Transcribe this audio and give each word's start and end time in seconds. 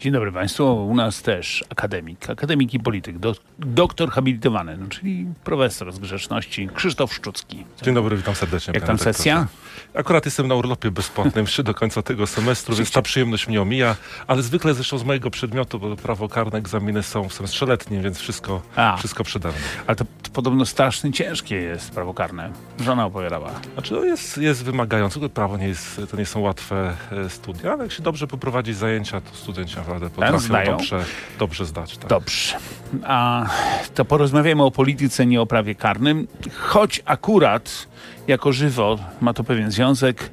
Dzień 0.00 0.12
dobry 0.12 0.32
Państwu. 0.32 0.86
U 0.86 0.94
nas 0.94 1.22
też 1.22 1.64
akademik, 1.70 2.30
akademik 2.30 2.74
i 2.74 2.80
polityk, 2.80 3.18
do, 3.18 3.34
doktor 3.58 4.10
habilitowany, 4.10 4.76
no, 4.76 4.86
czyli 4.88 5.26
profesor 5.44 5.92
z 5.92 5.98
grzeczności 5.98 6.68
Krzysztof 6.74 7.14
Szczucki. 7.14 7.64
Dzień 7.82 7.94
dobry, 7.94 8.16
witam 8.16 8.34
serdecznie. 8.34 8.74
Jak 8.74 8.84
tam 8.84 8.98
sesja? 8.98 9.46
Akurat 9.94 10.24
jestem 10.24 10.48
na 10.48 10.54
urlopie 10.54 10.90
bezpłatnym 10.90 11.44
jeszcze 11.44 11.62
do 11.70 11.74
końca 11.74 12.02
tego 12.02 12.26
semestru, 12.26 12.76
więc 12.76 12.90
ta 12.90 13.02
przyjemność 13.02 13.48
mnie 13.48 13.62
omija, 13.62 13.96
ale 14.26 14.42
zwykle 14.42 14.74
zresztą 14.74 14.98
z 14.98 15.04
mojego 15.04 15.30
przedmiotu, 15.30 15.78
bo 15.78 15.96
prawo 15.96 16.28
karne 16.28 16.58
egzaminy 16.58 17.02
są 17.02 17.28
w 17.28 17.34
semestrze 17.34 17.66
letnim, 17.66 18.02
więc 18.02 18.18
wszystko, 18.18 18.62
A. 18.76 18.96
wszystko 18.96 19.24
przede 19.24 19.48
mną. 19.48 19.58
Ale 19.86 19.96
to, 19.96 20.04
to 20.04 20.30
podobno 20.30 20.66
strasznie 20.66 21.12
ciężkie 21.12 21.56
jest 21.56 21.90
prawo 21.90 22.14
karne. 22.14 22.52
Żona 22.80 23.06
opowiadała. 23.06 23.50
Znaczy, 23.74 23.94
no 23.94 24.04
jest, 24.04 24.38
jest 24.38 24.64
wymagające, 24.64 25.28
prawo 25.28 25.56
nie 25.56 25.68
jest, 25.68 26.00
to 26.10 26.16
nie 26.16 26.26
są 26.26 26.40
łatwe 26.40 26.96
e, 27.12 27.30
studia, 27.30 27.72
ale 27.72 27.82
jak 27.82 27.92
się 27.92 28.02
dobrze 28.02 28.26
poprowadzi 28.26 28.74
zajęcia, 28.74 29.20
to 29.20 29.36
studenci 29.36 29.78
naprawdę 29.88 30.10
potrafią 30.10 30.38
zdają? 30.38 30.70
dobrze, 30.70 31.04
dobrze 31.38 31.66
zdać. 31.66 31.98
Tak. 31.98 32.10
Dobrze. 32.10 32.56
A 33.04 33.46
to 33.94 34.04
porozmawiamy 34.04 34.62
o 34.62 34.70
polityce, 34.70 35.26
nie 35.26 35.40
o 35.40 35.46
prawie 35.46 35.74
karnym, 35.74 36.26
choć 36.58 37.02
akurat 37.04 37.86
jako 38.26 38.52
żywo 38.52 38.98
ma 39.20 39.34
to 39.34 39.44
pewien 39.44 39.70
związek. 39.70 40.30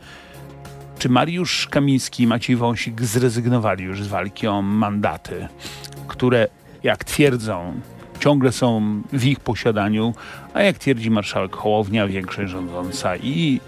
Czy 1.00 1.10
Mariusz 1.10 1.68
Kamiński 1.68 2.24
i 2.24 2.28
Maciej 2.28 2.56
Wąsik 2.56 3.02
zrezygnowali 3.02 3.84
już 3.84 4.04
z 4.04 4.08
walki 4.08 4.48
o 4.48 4.62
mandaty, 4.62 5.48
które, 6.08 6.48
jak 6.84 7.04
twierdzą, 7.04 7.74
ciągle 8.20 8.52
są 8.52 9.02
w 9.14 9.24
ich 9.24 9.40
posiadaniu, 9.40 10.14
a 10.56 10.62
jak 10.64 10.78
twierdzi 10.78 11.12
marszałek 11.12 11.56
Hołownia, 11.56 12.08
większość 12.08 12.52
rządząca 12.52 13.16
i 13.18 13.62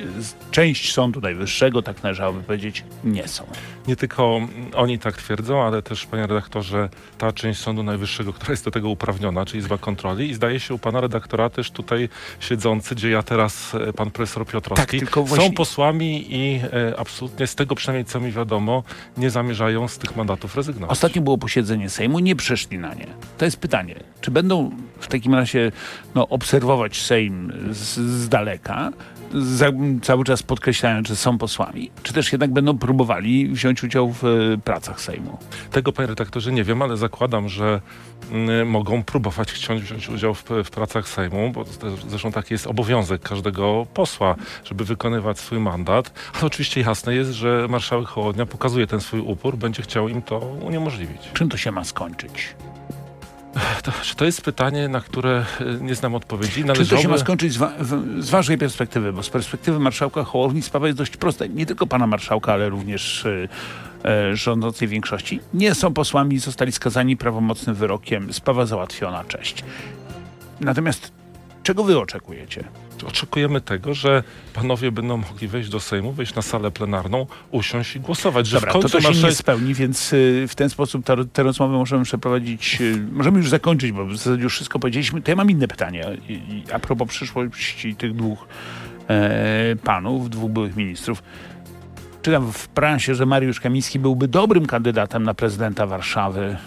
część 0.52 0.94
Sądu 0.94 1.22
Najwyższego, 1.22 1.82
tak 1.82 2.04
należałoby 2.04 2.44
powiedzieć, 2.44 2.84
nie 3.04 3.28
są. 3.28 3.44
Nie 3.88 3.96
tylko 3.96 4.40
oni 4.76 5.00
tak 5.00 5.18
twierdzą, 5.18 5.64
ale 5.64 5.82
też, 5.82 6.06
panie 6.06 6.28
redaktorze, 6.28 6.90
ta 7.18 7.32
część 7.32 7.60
Sądu 7.60 7.84
Najwyższego, 7.84 8.34
która 8.34 8.52
jest 8.52 8.66
do 8.66 8.72
tego 8.72 8.90
uprawniona, 8.90 9.46
czyli 9.46 9.60
Izba 9.60 9.78
Kontroli 9.78 10.30
i 10.30 10.34
zdaje 10.34 10.60
się 10.60 10.74
u 10.74 10.80
pana 10.80 11.02
redaktora 11.02 11.50
też 11.50 11.72
tutaj 11.72 12.10
siedzący, 12.40 12.96
gdzie 12.96 13.10
ja 13.10 13.24
teraz, 13.24 13.76
e, 13.76 13.94
pan 13.94 14.12
profesor 14.12 14.46
Piotrowski, 14.46 15.00
Tak, 15.00 15.20
właśnie- 15.20 15.48
są 15.48 15.54
posłami 15.54 16.26
i 16.36 16.62
e, 16.74 17.00
absolutnie 17.00 17.48
z 17.48 17.56
tego 17.56 17.76
przynajmniej 17.76 18.06
co 18.06 18.20
mi 18.20 18.32
wiadomo, 18.32 18.84
nie 19.18 19.30
zamierzają 19.30 19.88
z 19.88 19.98
tych 19.98 20.16
mandatów 20.16 20.56
rezygnować. 20.56 20.92
Ostatnio 20.92 21.22
było 21.22 21.38
posiedzenie 21.38 21.90
Sejmu, 21.90 22.20
nie 22.20 22.36
przeszli 22.36 22.80
na 22.80 22.94
nie. 22.94 23.08
To 23.38 23.46
jest 23.46 23.58
pytanie, 23.58 23.96
czy 24.22 24.32
będą 24.32 24.72
w 25.00 25.08
takim 25.08 25.34
razie 25.34 25.72
no, 26.16 26.28
obserwować 26.28 26.77
Sejm 26.92 27.54
z, 27.72 28.00
z 28.00 28.30
daleka, 28.30 28.92
za, 29.34 29.66
cały 30.02 30.24
czas 30.24 30.44
podkreślając, 30.44 31.08
że 31.08 31.16
są 31.16 31.38
posłami, 31.38 31.92
czy 32.04 32.14
też 32.14 32.32
jednak 32.32 32.54
będą 32.54 32.78
próbowali 32.78 33.48
wziąć 33.48 33.84
udział 33.84 34.12
w 34.12 34.24
e, 34.24 34.58
pracach 34.58 35.02
Sejmu? 35.02 35.38
Tego, 35.72 35.92
panie 35.92 36.08
redaktorze, 36.08 36.52
nie 36.52 36.64
wiem, 36.64 36.82
ale 36.82 36.98
zakładam, 36.98 37.50
że 37.50 37.82
mm, 38.32 38.70
mogą 38.70 39.04
próbować 39.04 39.52
chcieć 39.52 39.82
wziąć 39.82 40.10
udział 40.10 40.34
w, 40.34 40.44
w 40.64 40.70
pracach 40.70 41.10
Sejmu, 41.10 41.52
bo 41.52 41.66
zresztą 42.08 42.32
taki 42.32 42.54
jest 42.54 42.68
obowiązek 42.68 43.22
każdego 43.22 43.88
posła, 43.94 44.36
żeby 44.64 44.86
wykonywać 44.86 45.40
swój 45.40 45.60
mandat. 45.60 46.14
Ale 46.34 46.44
oczywiście 46.44 46.82
jasne 46.82 47.16
jest, 47.16 47.32
że 47.32 47.68
marszałek 47.70 48.08
Hołodnia 48.08 48.46
pokazuje 48.46 48.88
ten 48.88 49.02
swój 49.02 49.20
upór, 49.20 49.58
będzie 49.58 49.84
chciał 49.84 50.10
im 50.10 50.22
to 50.22 50.38
uniemożliwić. 50.40 51.22
Czym 51.34 51.50
to 51.50 51.58
się 51.58 51.72
ma 51.72 51.84
skończyć? 51.84 52.56
To, 53.84 53.92
to 54.18 54.26
jest 54.26 54.42
pytanie, 54.42 54.88
na 54.88 55.02
które 55.02 55.46
e, 55.60 55.84
nie 55.84 55.96
znam 55.96 56.16
odpowiedzi? 56.16 56.54
Czy 56.54 56.62
to 56.62 56.68
Należałoby... 56.68 57.04
się 57.04 57.10
ma 57.10 57.18
skończyć 57.18 57.54
z, 57.54 57.58
wa- 57.58 57.74
z 58.20 58.30
waszej 58.30 58.58
perspektywy? 58.58 59.14
Bo 59.14 59.24
z 59.24 59.30
perspektywy 59.30 59.80
marszałka 59.80 60.24
Hołowni 60.24 60.62
sprawa 60.62 60.88
jest 60.88 60.98
dość 60.98 61.18
prosta. 61.18 61.46
Nie 61.46 61.66
tylko 61.66 61.88
pana 61.88 62.08
marszałka, 62.08 62.54
ale 62.54 62.70
również 62.70 63.26
e, 63.26 63.48
e, 64.10 64.36
rządzącej 64.36 64.88
większości. 64.88 65.40
Nie 65.54 65.76
są 65.76 65.94
posłami, 65.94 66.40
zostali 66.40 66.72
skazani 66.72 67.18
prawomocnym 67.18 67.76
wyrokiem. 67.76 68.34
Sprawa 68.34 68.66
załatwiona, 68.66 69.24
cześć. 69.24 69.64
Natomiast 70.62 71.17
czego 71.68 71.84
wy 71.84 72.00
oczekujecie? 72.00 72.64
Oczekujemy 73.08 73.62
tego, 73.62 73.94
że 73.94 74.24
panowie 74.54 74.92
będą 74.92 75.18
mogli 75.18 75.48
wejść 75.48 75.70
do 75.70 75.80
Sejmu, 75.80 76.12
wejść 76.12 76.36
na 76.36 76.42
salę 76.42 76.72
plenarną, 76.72 77.26
usiąść 77.52 77.96
i 77.96 78.00
głosować. 78.00 78.48
Że 78.48 78.58
Dobra, 78.58 78.72
w 78.72 78.74
to 78.74 78.80
końcu 78.80 78.98
to 78.98 79.02
się 79.02 79.08
marszałek... 79.08 79.32
nie 79.32 79.36
spełni, 79.36 79.74
więc 79.74 80.14
y, 80.14 80.46
w 80.48 80.56
ten 80.56 80.70
sposób 80.70 81.06
tę 81.06 81.16
tę 81.34 81.44
rozmowę 81.44 81.78
możemy 81.78 82.04
przeprowadzić, 82.04 82.82
y, 82.82 82.98
możemy 83.12 83.38
już 83.38 83.50
zakończyć, 83.50 83.92
bo 83.92 84.06
w 84.06 84.18
zasadzie 84.18 84.44
już 84.44 84.54
wszystko 84.54 84.80
powiedzieliśmy. 84.80 85.22
To 85.22 85.32
ja 85.32 85.36
mam 85.36 85.52
inne 85.52 85.68
pytanie 85.68 86.06
a 86.74 86.80
propos 86.80 87.08
przyszłości 87.08 87.96
tych 87.96 88.16
dwóch 88.16 88.48
e, 89.10 89.76
panów, 89.84 90.30
dwóch 90.30 90.52
byłych 90.52 90.76
ministrów. 90.76 91.24
Czytam 92.22 92.52
w 92.52 92.68
prasie, 92.68 93.16
że 93.16 93.26
Mariusz 93.26 93.60
Kamiński 93.60 94.00
byłby 94.00 94.28
dobrym 94.28 94.66
kandydatem 94.66 95.24
na 95.24 95.34
prezydenta 95.34 95.86
Warszawy. 95.86 96.58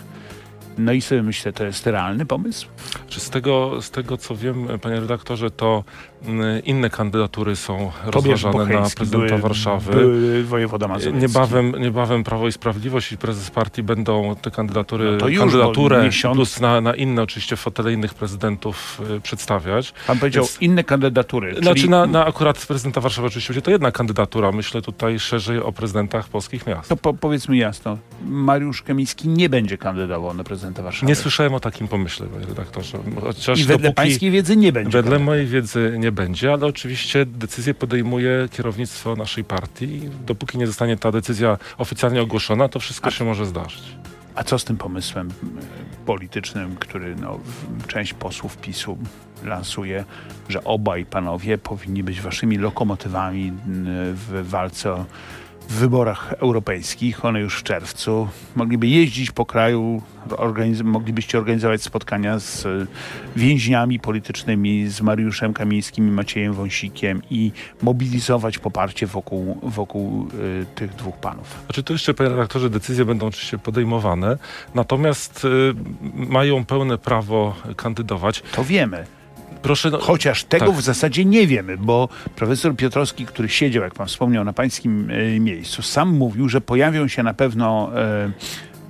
No 0.80 0.92
i 0.92 1.00
sobie 1.00 1.22
myślę, 1.22 1.52
to 1.52 1.64
jest 1.64 1.86
realny 1.86 2.26
pomysł? 2.26 2.66
Czy 3.08 3.20
z 3.20 3.30
tego, 3.30 3.82
z 3.82 3.91
tego 3.91 4.16
co 4.16 4.36
wiem, 4.36 4.68
panie 4.82 5.00
redaktorze, 5.00 5.50
to 5.50 5.84
mm, 6.26 6.64
inne 6.64 6.91
kandydatury 6.91 7.56
są 7.56 7.91
rozważane 8.04 8.58
na 8.66 8.80
prezydenta 8.96 9.26
były- 9.26 9.38
Warszawy. 9.41 9.92
były 9.92 10.44
wojewoda 10.44 10.88
mazowiecki. 10.88 11.22
Niebawem, 11.22 11.72
niebawem 11.78 12.24
Prawo 12.24 12.48
i 12.48 12.52
Sprawiedliwość 12.52 13.12
i 13.12 13.16
prezes 13.18 13.50
partii 13.50 13.82
będą 13.82 14.36
te 14.42 14.50
kandydatury, 14.50 15.18
No 15.20 15.26
kandydaturę 15.38 16.02
miesiąc- 16.04 16.34
plus 16.36 16.60
na, 16.60 16.80
na 16.80 16.94
inne 16.94 17.22
oczywiście 17.22 17.56
fotele 17.56 17.92
innych 17.92 18.14
prezydentów 18.14 19.00
y, 19.16 19.20
przedstawiać. 19.20 19.94
Pan 20.06 20.18
powiedział 20.18 20.44
Więc- 20.44 20.62
inne 20.62 20.84
kandydatury. 20.84 21.54
Znaczy 21.62 21.74
czyli- 21.80 21.91
na, 21.91 22.06
na 22.06 22.26
akurat 22.26 22.66
prezydenta 22.66 23.00
Warszawy 23.00 23.26
oczywiście 23.28 23.52
będzie 23.52 23.62
to 23.62 23.70
jedna 23.70 23.92
kandydatura. 23.92 24.52
Myślę 24.52 24.82
tutaj 24.82 25.18
szerzej 25.18 25.58
o 25.58 25.72
prezydentach 25.72 26.28
polskich 26.28 26.66
miast. 26.66 26.88
To 26.88 26.97
po, 26.97 27.14
powiedzmy 27.14 27.56
jasno, 27.56 27.98
Mariusz 28.26 28.82
Kamiński 28.82 29.28
nie 29.28 29.48
będzie 29.48 29.78
kandydował 29.78 30.34
na 30.34 30.44
prezydenta 30.44 30.69
Warszawy. 30.78 31.06
Nie 31.06 31.14
słyszałem 31.14 31.54
o 31.54 31.60
takim 31.60 31.88
pomyśle, 31.88 32.26
panie 32.26 32.47
redaktorze. 32.47 32.98
Chociaż 33.20 33.60
I 33.60 33.64
wedle 33.64 33.92
pańskiej 33.92 34.31
wiedzy 34.31 34.56
nie 34.56 34.72
będzie. 34.72 35.03
Wedle 35.03 35.19
mojej 35.19 35.47
wiedzy 35.47 35.94
nie 35.98 36.12
będzie, 36.12 36.53
ale 36.53 36.66
oczywiście 36.66 37.26
decyzję 37.26 37.75
podejmuje 37.75 38.48
kierownictwo 38.53 39.16
naszej 39.16 39.44
partii. 39.44 40.00
Dopóki 40.26 40.59
nie 40.59 40.66
zostanie 40.66 40.97
ta 40.97 41.12
decyzja 41.12 41.59
oficjalnie 41.78 42.22
ogłoszona, 42.22 42.69
to 42.69 42.80
wszystko 42.80 43.09
A- 43.09 43.10
się 43.10 43.25
może 43.25 43.47
zdarzyć. 43.47 43.82
A 44.34 44.44
co 44.44 44.59
z 44.59 44.64
tym 44.64 44.76
pomysłem 44.76 45.28
e, 45.28 46.04
politycznym, 46.06 46.76
który 46.76 47.16
no, 47.16 47.41
część 47.86 48.14
posłów 48.14 48.56
PiSu 48.56 48.98
lansuje, 49.44 50.04
że 50.48 50.64
obaj 50.64 51.04
panowie 51.04 51.59
powinni 51.59 52.03
być 52.03 52.20
waszymi 52.20 52.59
lokomotywami 52.59 53.53
w 54.14 54.42
walce 54.48 54.92
o 54.92 55.04
w 55.70 55.72
wyborach 55.72 56.32
europejskich, 56.32 57.25
one 57.25 57.41
już 57.41 57.60
w 57.60 57.62
czerwcu. 57.62 58.28
Mogliby 58.56 58.86
jeździć 58.86 59.31
po 59.31 59.47
kraju, 59.47 60.03
organiz- 60.28 60.84
moglibyście 60.84 61.38
organizować 61.38 61.82
spotkania 61.82 62.38
z 62.38 62.66
e, 62.66 62.86
więźniami 63.36 64.00
politycznymi, 64.00 64.88
z 64.88 65.00
Mariuszem 65.00 65.53
Kamińskim 65.53 66.09
i 66.09 66.10
Maciejem 66.10 66.53
Wąsikiem 66.53 67.22
i 67.30 67.53
mobilizować 67.82 68.59
poparcie 68.59 69.06
wokół, 69.06 69.59
wokół 69.62 70.28
e, 70.62 70.64
tych 70.75 70.94
dwóch 70.94 71.16
panów. 71.16 71.60
Znaczy 71.66 71.82
tu 71.82 71.92
jeszcze, 71.92 72.14
panie 72.14 72.30
redaktorze, 72.30 72.70
decyzje 72.70 73.04
będą 73.04 73.26
oczywiście 73.26 73.59
podejmowane, 73.59 74.38
natomiast 74.75 75.44
y, 75.44 75.75
mają 76.14 76.64
pełne 76.64 76.98
prawo 76.98 77.54
kandydować. 77.76 78.42
To 78.53 78.64
wiemy. 78.64 79.19
Proszę, 79.62 79.91
no, 79.91 79.98
Chociaż 79.98 80.44
tego 80.44 80.66
tak. 80.66 80.75
w 80.75 80.81
zasadzie 80.81 81.25
nie 81.25 81.47
wiemy, 81.47 81.76
bo 81.78 82.09
profesor 82.37 82.76
Piotrowski, 82.76 83.26
który 83.26 83.48
siedział, 83.48 83.82
jak 83.82 83.94
pan 83.94 84.06
wspomniał, 84.06 84.44
na 84.44 84.53
pańskim 84.53 85.10
e, 85.10 85.41
miejscu, 85.41 85.82
sam 85.82 86.09
mówił, 86.09 86.48
że 86.48 86.60
pojawią 86.60 87.09
się 87.09 87.22
na 87.22 87.34
pewno 87.34 87.91
e, 87.94 88.32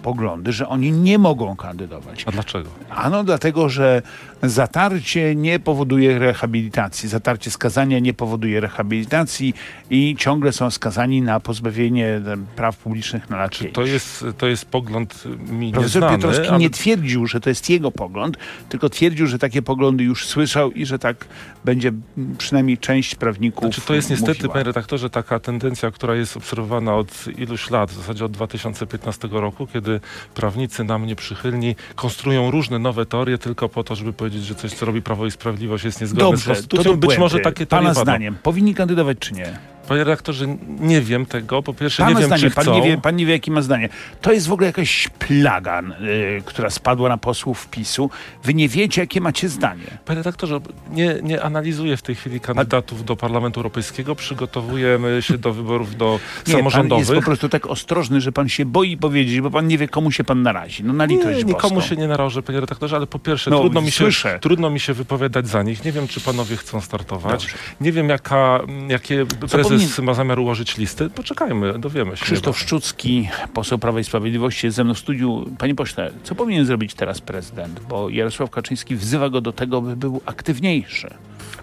poglądy, 0.02 0.52
że 0.52 0.68
oni 0.68 0.92
nie 0.92 1.18
mogą 1.18 1.56
kandydować. 1.56 2.24
a 2.26 2.30
dlaczego? 2.30 2.70
Ano 2.90 3.24
dlatego, 3.24 3.68
że 3.68 4.02
zatarcie 4.42 5.34
nie 5.34 5.58
powoduje 5.60 6.18
rehabilitacji, 6.18 7.08
zatarcie 7.08 7.50
skazania 7.50 7.98
nie 7.98 8.14
powoduje 8.14 8.60
rehabilitacji 8.60 9.54
i 9.90 10.16
ciągle 10.18 10.52
są 10.52 10.70
skazani 10.70 11.22
na 11.22 11.40
pozbawienie 11.40 12.06
e, 12.06 12.22
praw 12.56 12.76
publicznych 12.76 13.30
na 13.30 13.36
lat. 13.36 13.58
To 13.72 13.82
jest, 13.82 14.24
to 14.38 14.46
jest 14.46 14.64
pogląd 14.64 15.24
mi 15.50 15.72
Profesor 15.72 16.02
nieznany. 16.02 16.16
Piotrowski 16.16 16.48
ale- 16.48 16.58
nie 16.58 16.70
twierdził, 16.70 17.26
że 17.26 17.40
to 17.40 17.48
jest 17.48 17.70
jego 17.70 17.90
pogląd, 17.90 18.36
tylko 18.68 18.88
twierdził, 18.88 19.26
że 19.26 19.38
takie 19.38 19.62
poglądy 19.62 20.04
już 20.04 20.26
słyszał 20.26 20.70
i 20.70 20.86
że 20.86 20.98
tak 20.98 21.26
będzie 21.64 21.92
przynajmniej 22.38 22.78
część 22.78 23.14
prawników 23.14 23.64
Znaczy, 23.64 23.80
to 23.80 23.94
jest 23.94 24.10
niestety, 24.10 24.32
mówiła. 24.32 24.52
panie 24.52 24.64
redaktorze, 24.64 25.10
taka 25.10 25.38
tendencja, 25.40 25.90
która 25.90 26.14
jest 26.14 26.36
obserwowana 26.36 26.94
od 26.94 27.24
iluś 27.38 27.70
lat, 27.70 27.90
w 27.90 27.94
zasadzie 27.96 28.24
od 28.24 28.32
2015 28.32 29.28
roku, 29.32 29.66
kiedy 29.66 29.89
prawnicy 30.34 30.84
nam 30.84 31.06
nieprzychylni 31.06 31.76
konstruują 31.94 32.50
różne 32.50 32.78
nowe 32.78 33.06
teorie 33.06 33.38
tylko 33.38 33.68
po 33.68 33.84
to, 33.84 33.94
żeby 33.94 34.12
powiedzieć, 34.12 34.44
że 34.44 34.54
coś, 34.54 34.72
co 34.72 34.86
robi 34.86 35.02
Prawo 35.02 35.26
i 35.26 35.30
Sprawiedliwość 35.30 35.84
jest 35.84 36.00
niezgodne 36.00 36.24
z 36.24 36.30
Dobrze, 36.30 36.44
to 36.44 36.50
konstytucją. 36.50 36.96
Być 36.96 37.18
może 37.18 37.38
takie 37.40 37.66
teorie 37.66 37.88
Pana 37.88 38.02
zdaniem 38.02 38.36
powinni 38.42 38.74
kandydować 38.74 39.18
czy 39.18 39.34
nie? 39.34 39.58
Panie 39.88 40.04
redaktorze, 40.04 40.46
nie 40.80 41.00
wiem 41.00 41.26
tego. 41.26 41.62
Po 41.62 41.74
pierwsze, 41.74 42.02
Pan 42.02 42.12
nie 42.12 42.18
wiem, 42.20 42.26
zdanie, 42.26 42.42
czy 42.42 42.50
pan 42.50 42.64
chcą. 42.64 42.74
nie, 42.74 42.82
wie, 42.82 42.98
pan 42.98 43.16
nie 43.16 43.26
wie, 43.26 43.32
jakie 43.32 43.50
ma 43.50 43.62
zdanie. 43.62 43.88
To 44.20 44.32
jest 44.32 44.48
w 44.48 44.52
ogóle 44.52 44.66
jakaś 44.66 45.08
plaga, 45.18 45.82
y, 45.82 46.42
która 46.44 46.70
spadła 46.70 47.08
na 47.08 47.18
posłów 47.18 47.68
PiSu. 47.68 48.10
Wy 48.44 48.54
nie 48.54 48.68
wiecie, 48.68 49.00
jakie 49.00 49.20
macie 49.20 49.48
zdanie. 49.48 49.84
Panie 50.04 50.16
redaktorze, 50.16 50.60
nie, 50.90 51.16
nie 51.22 51.42
analizuję 51.42 51.96
w 51.96 52.02
tej 52.02 52.14
chwili 52.14 52.40
kandydatów 52.40 53.04
do 53.04 53.16
Parlamentu 53.16 53.60
Europejskiego. 53.60 54.14
Przygotowujemy 54.14 55.22
się 55.22 55.38
do 55.38 55.52
wyborów 55.52 55.96
do 55.96 56.20
Nie, 56.46 56.52
pan 56.54 56.60
samorządowych. 56.60 57.08
jest 57.08 57.20
po 57.20 57.24
prostu 57.24 57.48
tak 57.48 57.66
ostrożny, 57.66 58.20
że 58.20 58.32
pan 58.32 58.48
się 58.48 58.64
boi 58.64 58.96
powiedzieć, 58.96 59.40
bo 59.40 59.50
pan 59.50 59.66
nie 59.66 59.78
wie, 59.78 59.88
komu 59.88 60.10
się 60.12 60.24
pan 60.24 60.42
narazi. 60.42 60.84
No 60.84 60.92
na 60.92 61.04
litość 61.04 61.38
Nie, 61.38 61.44
nikomu 61.44 61.74
boską. 61.74 61.88
się 61.90 61.96
nie 61.96 62.08
narażę, 62.08 62.42
panie 62.42 62.60
redaktorze, 62.60 62.96
ale 62.96 63.06
po 63.06 63.18
pierwsze, 63.18 63.50
No, 63.50 63.60
trudno, 63.60 63.80
mi 63.80 63.90
się, 63.90 63.96
słyszę. 64.04 64.38
trudno 64.42 64.70
mi 64.70 64.80
się 64.80 64.92
wypowiadać 64.94 65.48
za 65.48 65.62
nich. 65.62 65.84
Nie 65.84 65.92
wiem, 65.92 66.08
czy 66.08 66.20
panowie 66.20 66.56
chcą 66.56 66.80
startować. 66.80 67.32
Dobrze. 67.42 67.56
Nie 67.80 67.92
wiem, 67.92 68.08
jaka, 68.08 68.60
jakie 68.88 69.26
prezes 69.50 69.79
powinien- 69.88 70.04
ma 70.04 70.14
zamiar 70.14 70.38
ułożyć 70.38 70.76
listy. 70.76 71.10
Poczekajmy, 71.10 71.78
dowiemy 71.78 72.16
się. 72.16 72.24
Krzysztof 72.24 72.58
Szczucki, 72.58 73.28
poseł 73.54 73.78
Prawa 73.78 74.00
i 74.00 74.04
Sprawiedliwości, 74.04 74.66
jest 74.66 74.76
ze 74.76 74.84
mną 74.84 74.94
w 74.94 74.98
studiu. 74.98 75.46
Panie 75.58 75.74
pośle, 75.74 76.10
co 76.22 76.34
powinien 76.34 76.66
zrobić 76.66 76.94
teraz 76.94 77.20
prezydent? 77.20 77.80
Bo 77.88 78.08
Jarosław 78.08 78.50
Kaczyński 78.50 78.96
wzywa 78.96 79.28
go 79.30 79.40
do 79.40 79.52
tego, 79.52 79.82
by 79.82 79.96
był 79.96 80.20
aktywniejszy. 80.26 81.10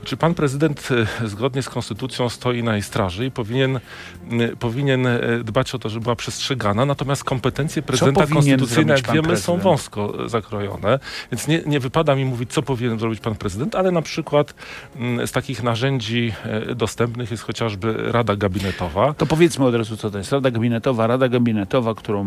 Czy 0.08 0.18
pan 0.18 0.34
prezydent 0.34 0.90
e, 1.24 1.28
zgodnie 1.28 1.62
z 1.62 1.70
konstytucją 1.70 2.30
stoi 2.30 2.64
na 2.64 2.74
jej 2.74 2.84
straży 2.84 3.26
i 3.26 3.32
powinien, 3.32 3.80
powinien 4.60 5.08
e, 5.08 5.20
dbać 5.44 5.76
o 5.76 5.80
to, 5.80 5.90
żeby 5.90 6.04
była 6.04 6.16
przestrzegana, 6.16 6.86
natomiast 6.86 7.24
kompetencje 7.24 7.82
prezydenta 7.82 8.28
konstytucyjne, 8.28 8.94
jak 8.94 9.12
wiemy, 9.12 9.22
są 9.22 9.28
prezydent? 9.28 9.64
wąsko 9.64 10.26
e, 10.26 10.30
zakrojone, 10.30 11.00
więc 11.32 11.48
nie, 11.48 11.62
nie 11.66 11.80
wypada 11.80 12.16
mi 12.16 12.26
mówić, 12.26 12.54
co 12.54 12.62
powinien 12.62 13.00
zrobić 13.00 13.20
pan 13.20 13.36
prezydent, 13.36 13.76
ale 13.76 13.92
na 13.92 14.02
przykład 14.02 14.54
z 15.26 15.32
takich 15.32 15.64
narzędzi 15.64 16.34
dostępnych 16.76 17.32
jest 17.32 17.44
chociażby 17.44 18.12
Rada 18.12 18.36
Gabinetowa. 18.36 19.14
To 19.14 19.26
powiedzmy 19.26 19.66
od 19.66 19.76
razu, 19.76 19.98
co 19.98 20.12
to 20.12 20.18
jest. 20.18 20.32
Rada 20.32 20.52
Gabinetowa. 20.52 21.08
Rada 21.08 21.30
Gabinetowa, 21.30 21.96
którą, 21.96 22.26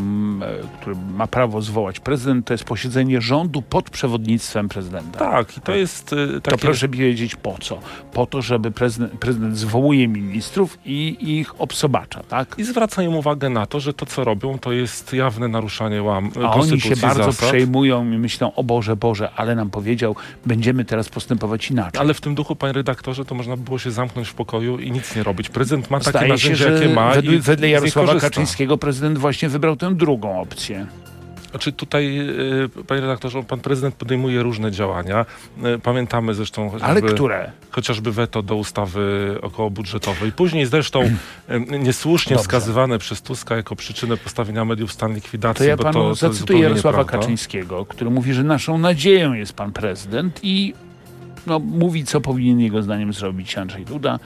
którą 0.81 0.95
ma 0.95 1.27
prawo 1.27 1.63
zwołać 1.63 2.01
prezydent, 2.01 2.47
to 2.47 2.55
jest 2.55 2.65
posiedzenie 2.65 3.21
rządu 3.21 3.63
pod 3.63 3.91
przewodnictwem 3.91 4.69
prezydenta. 4.69 5.19
Tak, 5.19 5.57
i 5.57 5.61
to 5.61 5.75
jest 5.75 6.13
e, 6.13 6.27
To 6.27 6.41
takie... 6.41 6.59
proszę 6.59 6.89
mi 6.89 6.99
wiedzieć 6.99 7.37
po 7.37 7.57
co? 7.61 7.70
Po 8.13 8.27
to, 8.27 8.43
żeby 8.43 8.71
prezydent, 8.71 9.13
prezydent 9.13 9.57
zwołuje 9.57 10.09
ministrów 10.09 10.79
i 10.85 11.17
ich 11.39 11.61
obsobacza, 11.61 12.23
tak? 12.23 12.55
I 12.59 12.65
zwraca 12.65 13.03
im 13.03 13.17
uwagę 13.17 13.51
na 13.51 13.67
to, 13.67 13.81
że 13.81 13.95
to, 13.95 14.07
co 14.07 14.25
robią, 14.25 14.59
to 14.59 14.73
jest 14.73 15.13
jawne 15.13 15.49
naruszanie 15.49 16.03
łam 16.03 16.31
A 16.45 16.55
oni 16.55 16.81
się 16.81 16.97
bardzo 16.97 17.25
zasad. 17.25 17.49
przejmują 17.49 18.13
i 18.13 18.19
myślą, 18.19 18.55
o 18.55 18.65
Boże, 18.65 18.97
Boże, 18.97 19.31
ale 19.37 19.55
nam 19.55 19.71
powiedział, 19.71 20.17
będziemy 20.47 20.85
teraz 20.85 21.09
postępować 21.09 21.71
inaczej. 21.71 22.01
Ale 22.01 22.15
w 22.15 22.21
tym 22.21 22.35
duchu, 22.35 22.57
panie 22.57 22.73
redaktorze, 22.73 23.25
to 23.25 23.35
można 23.35 23.57
by 23.57 23.63
było 23.63 23.79
się 23.79 23.91
zamknąć 23.91 24.29
w 24.29 24.35
pokoju 24.35 24.79
i 24.79 24.91
nic 24.91 25.17
nie 25.17 25.23
robić. 25.23 25.49
Prezydent 25.49 25.91
ma 25.91 25.99
takie 26.01 26.11
Zdaje 26.11 26.27
się, 26.27 26.33
narzędzia, 26.33 26.65
że 26.65 26.73
jakie 26.73 26.95
ma 26.95 27.15
wedle, 27.15 27.35
i 27.35 27.39
wedle 27.39 27.69
Jarosława. 27.69 28.21
Kaczyńskiego 28.21 28.79
prezydent 28.79 29.19
właśnie 29.19 29.49
wybrał 29.49 29.77
tę 29.77 29.95
drugą 29.95 30.41
opcję. 30.41 30.87
Znaczy 31.51 31.73
tutaj, 31.73 32.19
y, 32.79 32.85
panie 32.87 33.01
redaktorze, 33.01 33.43
pan 33.43 33.61
prezydent 33.61 33.95
podejmuje 33.95 34.43
różne 34.43 34.71
działania. 34.71 35.27
Y, 35.77 35.79
Pamiętamy 35.79 36.35
zresztą 36.35 36.63
Ale 36.63 36.71
chociażby, 36.81 37.15
które? 37.15 37.53
chociażby 37.71 38.13
weto 38.13 38.43
do 38.43 38.57
ustawy 38.57 39.35
okołobudżetowej. 39.43 40.33
Później 40.33 40.67
zresztą 40.67 41.03
y, 41.03 41.79
niesłusznie 41.79 42.37
Dobrze. 42.37 42.43
wskazywane 42.43 42.99
przez 42.99 43.23
Tuska 43.23 43.57
jako 43.57 43.77
przyczynę 43.77 44.17
postawienia 44.17 44.65
mediów 44.65 44.91
w 44.91 44.93
stan 44.93 45.15
likwidacji. 45.15 45.65
To 45.65 45.69
ja 45.69 45.77
panu 45.77 45.93
to, 45.93 46.15
zacytuję 46.15 46.61
Jarosława 46.61 46.99
nieprawda. 46.99 47.19
Kaczyńskiego, 47.19 47.87
który 47.87 48.11
mówi, 48.11 48.35
że 48.35 48.45
naszą 48.45 48.79
nadzieją 48.79 49.33
jest 49.33 49.53
pan 49.53 49.73
prezydent 49.73 50.41
i 50.43 50.75
no, 51.47 51.59
mówi, 51.59 52.05
co 52.05 52.21
powinien 52.21 52.61
jego 52.61 52.83
zdaniem 52.83 53.13
zrobić 53.13 53.59
Andrzej 53.59 53.85
Duda. 53.85 54.19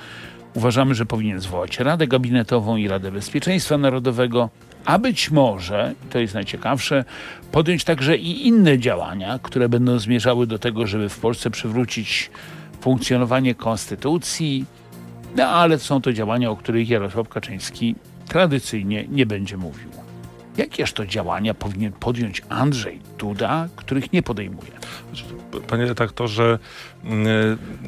Uważamy, 0.55 0.94
że 0.94 1.06
powinien 1.06 1.41
zwołać 1.41 1.79
Radę 1.79 2.06
Gabinetową 2.06 2.77
i 2.77 2.88
Radę 2.88 3.12
Bezpieczeństwa 3.12 3.79
Narodowego, 3.79 4.50
a 4.85 4.99
być 4.99 5.31
może, 5.31 5.95
to 6.11 6.19
jest 6.19 6.35
najciekawsze, 6.35 7.05
podjąć 7.53 7.85
także 7.85 8.17
i 8.17 8.47
inne 8.47 8.79
działania, 8.79 9.39
które 9.43 9.69
będą 9.69 9.99
zmierzały 9.99 10.47
do 10.47 10.59
tego, 10.59 10.87
żeby 10.87 11.09
w 11.09 11.19
Polsce 11.19 11.51
przywrócić 11.51 12.31
funkcjonowanie 12.81 13.55
konstytucji, 13.55 14.65
no 15.37 15.47
ale 15.47 15.79
są 15.79 16.01
to 16.01 16.13
działania, 16.13 16.51
o 16.51 16.57
których 16.57 16.89
Jarosław 16.89 17.29
Kaczyński 17.29 17.95
tradycyjnie 18.29 19.05
nie 19.09 19.27
będzie 19.27 19.57
mówił. 19.57 19.89
Jakież 20.57 20.93
to 20.93 21.07
działania 21.07 21.55
powinien 21.55 21.93
podjąć 21.93 22.43
Andrzej 22.49 23.01
Duda, 23.19 23.69
których 23.77 24.13
nie 24.13 24.23
podejmuje? 24.23 24.71
Panie 25.61 25.87
redaktorze, 25.87 26.59
y, 27.05 27.09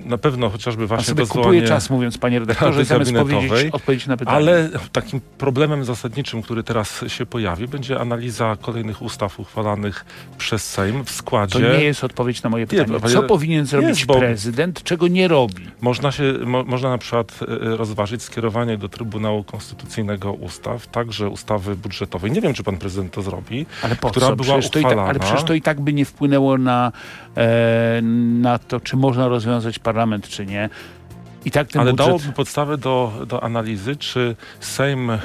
na 0.09 0.19
pewno 0.19 0.51
chociażby 0.51 0.87
właśnie 0.87 1.15
to 1.15 1.27
kupuje 1.27 1.63
czas, 1.63 1.91
mówiąc, 1.91 2.19
panie 2.19 2.39
redaktorze, 2.47 2.85
zamiast 2.85 3.13
powiedzieć, 3.13 3.75
odpowiedzieć 3.75 4.07
na 4.07 4.17
pytanie. 4.17 4.37
Ale 4.37 4.71
takim 4.93 5.21
problemem 5.39 5.85
zasadniczym, 5.85 6.43
który 6.43 6.63
teraz 6.63 7.05
się 7.09 7.27
pojawi, 7.27 7.69
będzie 7.69 8.01
analiza 8.01 8.57
kolejnych 8.61 9.03
ustaw 9.03 9.41
uchwalanych 9.41 10.05
przez 10.39 10.71
Sejm 10.71 11.05
w 11.05 11.09
to 11.09 11.13
składzie. 11.13 11.61
nie 11.61 11.85
jest 11.85 12.05
odpowiedź 12.05 12.43
na 12.43 12.51
moje 12.51 12.67
pytanie. 12.67 13.01
Co 13.01 13.23
powinien 13.23 13.67
zrobić 13.67 13.89
jest, 13.89 14.21
prezydent, 14.21 14.83
czego 14.83 15.09
nie 15.09 15.29
robi? 15.29 15.67
Można, 15.81 16.13
się, 16.13 16.23
mo, 16.47 16.65
można 16.65 16.91
na 16.91 16.99
przykład 16.99 17.39
e, 17.43 17.77
rozważyć 17.77 18.23
skierowanie 18.23 18.79
do 18.79 18.89
Trybunału 18.89 19.45
Konstytucyjnego 19.45 20.33
ustaw, 20.33 20.87
także 20.87 21.29
ustawy 21.29 21.77
budżetowej. 21.77 22.33
Nie 22.33 22.41
wiem, 22.41 22.55
czy 22.55 22.63
pan 22.63 22.77
prezydent 22.77 23.13
to 23.13 23.23
zrobi. 23.23 23.67
Ale 23.83 23.97
po 23.97 24.11
która 24.11 24.27
co? 24.27 24.37
była 24.37 24.59
Przecież 24.59 24.71
to 24.71 24.79
i 24.79 24.83
tak, 24.83 24.93
ale 24.93 25.03
uchwalana. 25.03 25.25
przecież 25.25 25.45
to 25.45 25.55
i 25.55 25.63
tak 25.63 25.81
by 25.81 25.93
nie 25.93 26.05
wpłynęło 26.05 26.59
na, 26.59 26.93
e, 27.26 27.26
na 28.41 28.59
to, 28.59 28.81
czy 28.81 28.97
można 28.97 29.29
rozwiązać 29.29 29.79
parlament, 29.79 30.29
czy 30.29 30.47
nie. 30.47 30.69
I 31.47 31.51
tak 31.51 31.69
ten 31.69 31.81
Ale 31.81 31.91
budżet... 31.91 32.07
dałoby 32.07 32.33
podstawę 32.33 32.79
do, 32.79 33.13
do 33.27 33.43
analizy, 33.43 33.97
czy 33.97 34.37
Sejm 34.61 35.11
e, 35.11 35.21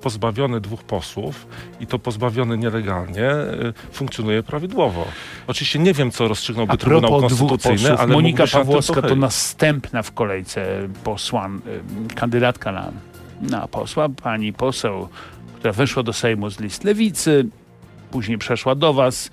pozbawiony 0.00 0.60
dwóch 0.60 0.82
posłów 0.82 1.46
i 1.80 1.86
to 1.86 1.98
pozbawiony 1.98 2.58
nielegalnie 2.58 3.24
e, 3.24 3.72
funkcjonuje 3.92 4.42
prawidłowo. 4.42 5.06
Oczywiście 5.46 5.78
nie 5.78 5.92
wiem, 5.92 6.10
co 6.10 6.28
rozstrzygnąłby 6.28 6.72
A 6.72 6.76
Trybunał 6.76 7.20
Konstytucyjny, 7.20 7.78
posłów, 7.78 8.00
ale 8.00 8.12
Monika 8.12 8.46
Pawłowska 8.52 9.02
to 9.02 9.16
następna 9.16 10.02
w 10.02 10.12
kolejce 10.12 10.88
posłan, 11.04 11.60
y, 12.10 12.14
kandydatka 12.14 12.72
na, 12.72 12.92
na 13.40 13.68
posła, 13.68 14.08
pani 14.08 14.52
poseł, 14.52 15.08
która 15.56 15.72
weszła 15.72 16.02
do 16.02 16.12
Sejmu 16.12 16.50
z 16.50 16.60
list 16.60 16.84
Lewicy, 16.84 17.46
później 18.10 18.38
przeszła 18.38 18.74
do 18.74 18.94
was. 18.94 19.30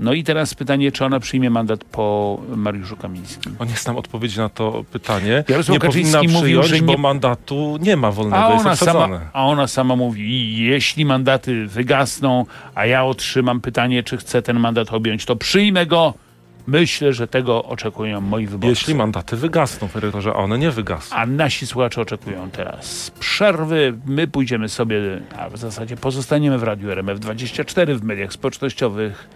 No 0.00 0.12
i 0.12 0.24
teraz 0.24 0.54
pytanie, 0.54 0.92
czy 0.92 1.04
ona 1.04 1.20
przyjmie 1.20 1.50
mandat 1.50 1.84
po 1.84 2.38
Mariuszu 2.56 2.96
Kamińskim. 2.96 3.56
On 3.58 3.68
nie 3.68 3.74
znam 3.74 3.96
odpowiedzi 3.96 4.38
na 4.38 4.48
to 4.48 4.84
pytanie. 4.92 5.44
Jarosław 5.48 5.74
nie 5.74 5.80
powinna 5.80 6.12
Kaczyński 6.12 6.38
mówił, 6.40 6.60
przyjąć, 6.62 6.80
że 6.80 6.86
bo 6.86 6.92
nie- 6.92 6.98
mandatu 6.98 7.76
nie 7.80 7.96
ma 7.96 8.10
wolnego, 8.10 8.44
A 8.46 8.52
jest 8.52 8.66
ona, 8.66 8.76
sama, 8.76 9.20
a 9.32 9.44
ona 9.46 9.66
sama 9.66 9.96
mówi, 9.96 10.56
jeśli 10.64 11.04
mandaty 11.04 11.66
wygasną, 11.66 12.46
a 12.74 12.86
ja 12.86 13.04
otrzymam 13.04 13.60
pytanie, 13.60 14.02
czy 14.02 14.16
chcę 14.16 14.42
ten 14.42 14.60
mandat 14.60 14.92
objąć, 14.92 15.24
to 15.24 15.36
przyjmę 15.36 15.86
go. 15.86 16.14
Myślę, 16.66 17.12
że 17.12 17.28
tego 17.28 17.64
oczekują 17.64 18.20
moi 18.20 18.46
wyborcy. 18.46 18.68
Jeśli 18.68 18.94
mandaty 18.94 19.36
wygasną, 19.36 19.88
panie 19.88 20.00
redaktorze, 20.00 20.30
a 20.30 20.34
one 20.34 20.58
nie 20.58 20.70
wygasną. 20.70 21.16
A 21.16 21.26
nasi 21.26 21.66
słuchacze 21.66 22.00
oczekują 22.00 22.50
teraz 22.50 23.10
przerwy. 23.20 23.98
My 24.06 24.26
pójdziemy 24.28 24.68
sobie, 24.68 25.00
a 25.38 25.48
w 25.50 25.56
zasadzie 25.56 25.96
pozostaniemy 25.96 26.58
w 26.58 26.62
Radiu 26.62 26.88
RMF24, 26.88 27.94
w 27.96 28.02
mediach 28.02 28.32
społecznościowych. 28.32 29.28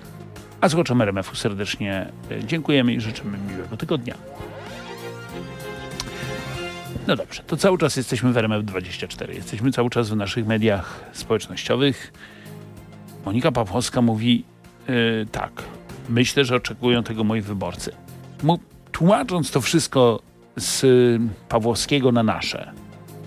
A 0.64 0.68
słuchaczom 0.68 1.02
RMF-u 1.02 1.36
serdecznie 1.36 2.12
dziękujemy 2.46 2.94
i 2.94 3.00
życzymy 3.00 3.38
miłego 3.38 3.76
tygodnia. 3.76 4.14
No 7.06 7.16
dobrze, 7.16 7.42
to 7.42 7.56
cały 7.56 7.78
czas 7.78 7.96
jesteśmy 7.96 8.32
w 8.32 8.36
RMF24. 8.36 9.34
Jesteśmy 9.34 9.72
cały 9.72 9.90
czas 9.90 10.10
w 10.10 10.16
naszych 10.16 10.46
mediach 10.46 11.04
społecznościowych. 11.12 12.12
Monika 13.26 13.52
Pawłowska 13.52 14.02
mówi 14.02 14.44
yy, 14.88 15.26
tak. 15.32 15.62
Myślę, 16.08 16.44
że 16.44 16.56
oczekują 16.56 17.02
tego 17.02 17.24
moi 17.24 17.40
wyborcy. 17.40 17.92
Tłumacząc 18.92 19.50
to 19.50 19.60
wszystko 19.60 20.20
z 20.56 20.86
Pawłowskiego 21.48 22.12
na 22.12 22.22
nasze. 22.22 22.72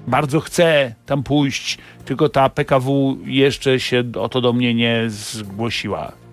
Bardzo 0.07 0.39
chcę 0.39 0.95
tam 1.05 1.23
pójść, 1.23 1.77
tylko 2.05 2.29
ta 2.29 2.49
PKW 2.49 3.17
jeszcze 3.25 3.79
się 3.79 4.03
o 4.19 4.29
to 4.29 4.41
do 4.41 4.53
mnie 4.53 4.73
nie 4.73 5.03
zgłosiła. 5.07 6.26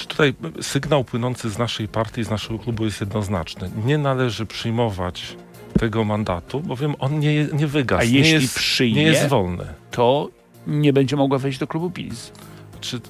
Znaczy 0.00 0.08
tutaj 0.08 0.34
sygnał 0.60 1.04
płynący 1.04 1.50
z 1.50 1.58
naszej 1.58 1.88
partii, 1.88 2.24
z 2.24 2.30
naszego 2.30 2.58
klubu 2.58 2.84
jest 2.84 3.00
jednoznaczny. 3.00 3.70
Nie 3.84 3.98
należy 3.98 4.46
przyjmować 4.46 5.36
tego 5.78 6.04
mandatu, 6.04 6.60
bowiem 6.60 6.94
on 6.98 7.18
nie, 7.18 7.44
nie 7.44 7.66
wygasł. 7.66 8.02
A 8.02 8.04
nie 8.04 8.18
jeśli 8.18 8.32
jest, 8.32 8.56
przyjmie, 8.56 8.96
nie 8.96 9.02
jest 9.02 9.28
wolny. 9.28 9.64
to 9.90 10.28
nie 10.66 10.92
będzie 10.92 11.16
mogła 11.16 11.38
wejść 11.38 11.58
do 11.58 11.66
klubu 11.66 11.90
PiS. 11.90 12.32
Czy 12.80 13.00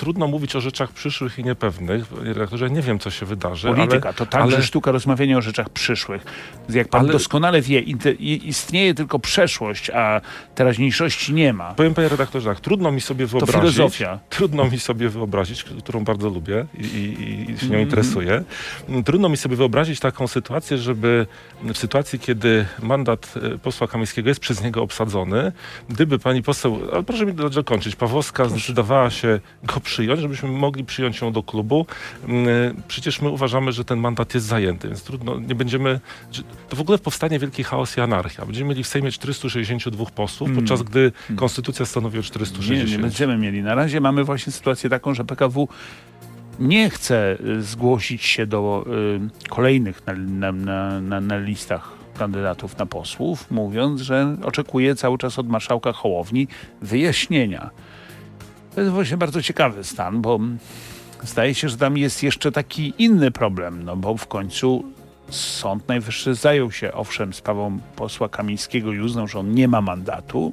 trudno 0.00 0.26
mówić 0.26 0.56
o 0.56 0.60
rzeczach 0.60 0.92
przyszłych 0.92 1.38
i 1.38 1.44
niepewnych. 1.44 2.04
Redaktorze, 2.22 2.70
nie 2.70 2.82
wiem, 2.82 2.98
co 2.98 3.10
się 3.10 3.26
wydarzy. 3.26 3.68
Polityka 3.68 4.08
ale, 4.08 4.14
to 4.18 4.26
także 4.26 4.56
ale, 4.56 4.64
sztuka 4.64 4.92
rozmawiania 4.92 5.38
o 5.38 5.42
rzeczach 5.42 5.68
przyszłych. 5.70 6.22
Jak 6.68 6.88
pan 6.88 7.00
Ale- 7.00 7.12
doskonale 7.12 7.60
wie, 7.62 7.80
istnieje 8.20 8.94
tylko 8.94 9.18
przeszłość, 9.18 9.90
a 9.90 10.20
teraźniejszości 10.54 11.34
nie 11.34 11.52
ma. 11.52 11.74
Powiem 11.74 11.94
panie 11.94 12.08
redaktorze 12.08 12.48
tak, 12.50 12.60
trudno 12.60 12.92
mi 12.92 13.00
sobie 13.00 13.26
wyobrazić. 13.26 13.56
filozofia. 13.56 14.18
Trudno 14.30 14.64
mi 14.64 14.78
sobie 14.78 15.08
wyobrazić, 15.08 15.64
którą 15.64 16.04
bardzo 16.04 16.28
lubię 16.28 16.66
i, 16.78 16.84
i, 16.84 17.50
i 17.50 17.58
się 17.58 17.66
nią 17.66 17.72
Mhm. 17.72 17.82
interesuję. 17.82 18.42
Mm, 18.88 19.04
Trudno 19.04 19.28
mi 19.28 19.36
sobie 19.36 19.56
wyobrazić 19.56 20.00
taką 20.00 20.28
sytuację, 20.28 20.78
żeby 20.78 21.26
w 21.74 21.78
sytuacji, 21.78 22.18
kiedy 22.18 22.66
mandat 22.82 23.34
e, 23.54 23.58
posła 23.58 23.86
Kamińskiego 23.88 24.28
jest 24.28 24.40
przez 24.40 24.62
niego 24.62 24.82
obsadzony, 24.82 25.52
gdyby 25.88 26.18
pani 26.18 26.42
poseł, 26.42 26.78
ale 26.92 27.02
proszę 27.02 27.26
mi 27.26 27.32
do- 27.32 27.50
dokończyć, 27.50 27.96
Pawłowska 27.96 28.44
zdecydowała 28.48 29.10
się 29.10 29.40
go 29.64 29.80
przyjąć, 29.90 30.20
żebyśmy 30.20 30.48
mogli 30.48 30.84
przyjąć 30.84 31.20
ją 31.20 31.32
do 31.32 31.42
klubu. 31.42 31.86
Mm, 32.28 32.82
Przecież 32.88 33.20
my 33.22 33.28
uważamy, 33.28 33.72
że 33.72 33.84
ten 33.84 33.98
mandat 33.98 34.34
jest 34.34 34.46
zajęty, 34.46 34.88
więc 34.88 35.02
trudno, 35.02 35.40
nie 35.40 35.54
będziemy, 35.54 36.00
to 36.68 36.76
w 36.76 36.80
ogóle 36.80 36.98
powstanie 36.98 37.38
wielki 37.38 37.64
chaos 37.64 37.96
i 37.96 38.00
anarchia. 38.00 38.46
Będziemy 38.46 38.68
mieli 38.70 38.84
w 38.84 38.88
Sejmie 38.88 39.10
462 39.12 40.04
posłów, 40.06 40.48
Mm. 40.50 40.60
podczas 40.62 40.82
gdy 40.82 41.12
konstytucja 41.36 41.86
stanowi 41.86 42.18
o 42.18 42.22
460. 42.22 42.90
Nie, 42.90 42.96
nie 42.96 43.02
będziemy 43.02 43.38
mieli. 43.38 43.62
Na 43.62 43.74
razie 43.74 44.00
mamy 44.00 44.24
właśnie 44.24 44.52
sytuację 44.52 44.90
taką, 44.90 45.14
że 45.14 45.24
PKW 45.24 45.68
nie 46.58 46.90
chce 46.90 47.38
y, 47.58 47.62
zgłosić 47.62 48.22
się 48.22 48.46
do 48.46 48.84
y, 49.46 49.48
kolejnych 49.48 50.06
na, 50.06 50.12
na, 50.14 50.52
na, 50.52 51.00
na, 51.00 51.20
na 51.20 51.38
listach 51.38 51.92
kandydatów 52.18 52.78
na 52.78 52.86
posłów, 52.86 53.50
mówiąc, 53.50 54.00
że 54.00 54.36
oczekuje 54.42 54.94
cały 54.94 55.18
czas 55.18 55.38
od 55.38 55.48
marszałka 55.48 55.92
Hołowni 55.92 56.48
wyjaśnienia. 56.82 57.70
To 58.74 58.80
jest 58.80 58.92
właśnie 58.92 59.16
bardzo 59.16 59.42
ciekawy 59.42 59.84
stan, 59.84 60.22
bo 60.22 60.40
zdaje 61.22 61.54
się, 61.54 61.68
że 61.68 61.76
tam 61.76 61.96
jest 61.96 62.22
jeszcze 62.22 62.52
taki 62.52 62.94
inny 62.98 63.30
problem, 63.30 63.84
no 63.84 63.96
bo 63.96 64.16
w 64.16 64.26
końcu 64.26 64.84
Sąd 65.30 65.88
Najwyższy 65.88 66.34
zajął 66.34 66.72
się 66.72 66.92
owszem 66.92 67.32
sprawą 67.32 67.78
posła 67.96 68.28
Kamińskiego 68.28 68.92
i 68.92 69.00
uznał, 69.00 69.28
że 69.28 69.38
on 69.38 69.54
nie 69.54 69.68
ma 69.68 69.80
mandatu, 69.80 70.52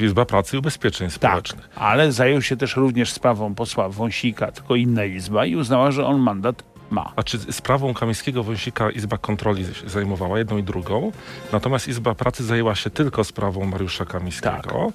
Izba 0.00 0.24
Pracy 0.24 0.56
i 0.56 0.58
Ubezpieczeń 0.58 1.10
Społecznych. 1.10 1.68
ale 1.76 2.12
zajął 2.12 2.42
się 2.42 2.56
też 2.56 2.76
również 2.76 3.12
sprawą 3.12 3.54
posła 3.54 3.88
Wąsika, 3.88 4.52
tylko 4.52 4.74
inna 4.74 5.04
izba 5.04 5.46
i 5.46 5.56
uznała, 5.56 5.90
że 5.90 6.06
on 6.06 6.20
mandat 6.20 6.62
ma. 6.90 7.12
A 7.16 7.22
czy 7.22 7.38
sprawą 7.52 7.94
Kamińskiego 7.94 8.42
Wąsika 8.42 8.90
Izba 8.90 9.18
Kontroli 9.18 9.64
zajmowała 9.86 10.38
jedną 10.38 10.58
i 10.58 10.62
drugą, 10.62 11.12
natomiast 11.52 11.88
Izba 11.88 12.14
Pracy 12.14 12.44
zajęła 12.44 12.74
się 12.74 12.90
tylko 12.90 13.24
sprawą 13.24 13.64
Mariusza 13.66 14.04
Kamińskiego. 14.04 14.92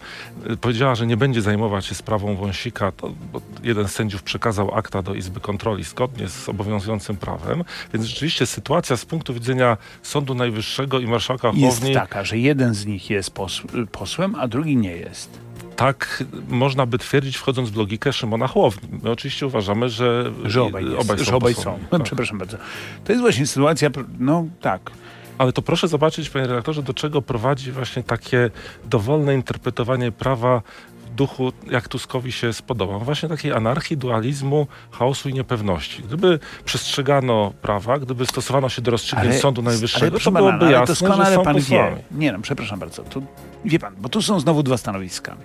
Y, 0.52 0.58
Powiedziała, 0.58 0.96
że 0.96 1.08
nie 1.08 1.18
będzie 1.18 1.42
zajmować 1.42 1.86
się 1.86 1.96
sprawą 1.96 2.36
Wąsika, 2.36 2.92
to, 2.92 3.10
bo 3.34 3.42
jeden 3.64 3.88
z 3.88 3.92
sędziów 3.92 4.24
przekazał 4.24 4.76
akta 4.76 5.02
do 5.02 5.14
Izby 5.14 5.40
Kontroli 5.40 5.84
zgodnie 5.84 6.28
z 6.30 6.50
obowiązującym 6.50 7.18
prawem, 7.18 7.64
więc 7.94 8.06
rzeczywiście 8.06 8.46
sytuacja 8.46 8.98
z 8.98 9.06
punktu 9.06 9.34
widzenia 9.34 9.78
Sądu 10.04 10.34
Najwyższego 10.36 11.00
i 11.00 11.08
marszałka 11.08 11.48
Jest 11.48 11.60
Hołowni 11.60 11.94
taka, 11.94 12.24
że 12.24 12.38
jeden 12.38 12.74
z 12.74 12.86
nich 12.86 13.10
jest 13.10 13.32
pos 13.32 13.62
posłem, 13.92 14.36
a 14.36 14.48
drugi 14.48 14.78
nie 14.78 14.96
jest. 14.98 15.30
tak 15.76 16.24
można 16.48 16.86
by 16.86 16.98
twierdzić, 16.98 17.38
wchodząc 17.38 17.70
w 17.70 17.76
logikę 17.78 18.14
Szymona 18.14 18.48
Hołowni. 18.48 18.90
My 19.04 19.12
oczywiście 19.12 19.48
uważamy, 19.48 19.90
że, 19.90 20.32
Że 20.46 20.64
obaj, 20.64 20.86
jest, 20.86 21.02
obaj 21.02 21.18
są. 21.20 21.24
że 21.26 21.36
obaj 21.36 21.54
są. 21.54 21.80
No, 21.92 21.98
Tak. 21.98 22.04
Przepraszam 22.04 22.38
bardzo. 22.38 22.58
To 23.04 23.12
jest 23.12 23.22
właśnie 23.22 23.48
sytuacja, 23.48 23.90
no 24.20 24.46
tak. 24.62 24.92
Ale 25.38 25.54
to 25.54 25.62
proszę 25.62 25.88
zobaczyć, 25.88 26.30
panie 26.30 26.48
redaktorze, 26.48 26.84
do 26.84 26.94
czego 26.94 27.22
prowadzi 27.22 27.72
właśnie 27.72 28.04
takie 28.04 28.50
dowolne 28.86 29.34
interpretowanie 29.34 30.12
prawa 30.12 30.62
w 31.06 31.16
duchu, 31.16 31.52
jak 31.72 31.88
Tuskowi 31.88 32.32
się 32.32 32.54
spodoba. 32.54 33.00
Właśnie 33.00 33.30
takiej 33.30 33.54
anarchii, 33.54 33.98
dualizmu, 33.98 34.68
chaosu 34.92 35.30
i 35.30 35.34
niepewności. 35.34 36.04
Gdyby 36.04 36.40
przestrzegano 36.66 37.54
prawa, 37.62 38.00
gdyby 38.00 38.25
stosowano 38.25 38.70
się 38.70 38.82
do 38.82 38.92
rozstrzygnięć 38.92 39.36
Sądu 39.36 39.62
Najwyższego, 39.62 40.06
to 40.06 40.12
proszę 40.12 40.32
byłoby 40.32 40.58
ale 40.66 40.72
jasne, 40.72 40.86
doskonale 40.88 41.25
że 41.25 41.36
są 41.36 41.44
pan 41.44 41.56
posłami. 41.56 41.96
wie. 41.96 42.04
Nie 42.12 42.32
no, 42.32 42.40
przepraszam 42.42 42.80
bardzo. 42.80 43.04
Tu, 43.04 43.24
wie 43.66 43.80
pan, 43.80 43.94
bo 43.98 44.10
tu 44.10 44.22
są 44.22 44.40
znowu 44.40 44.63
dwa 44.63 44.78
stanowiska. 44.78 45.36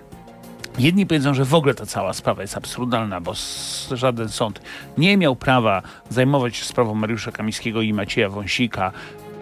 Jedni 0.79 1.05
powiedzą, 1.05 1.33
że 1.33 1.45
w 1.45 1.53
ogóle 1.53 1.73
ta 1.73 1.85
cała 1.85 2.13
sprawa 2.13 2.41
jest 2.41 2.57
absurdalna, 2.57 3.21
bo 3.21 3.33
żaden 3.91 4.29
sąd 4.29 4.61
nie 4.97 5.17
miał 5.17 5.35
prawa 5.35 5.81
zajmować 6.09 6.57
się 6.57 6.65
sprawą 6.65 6.95
Mariusza 6.95 7.31
Kamińskiego 7.31 7.81
i 7.81 7.93
Macieja 7.93 8.29
Wąsika, 8.29 8.91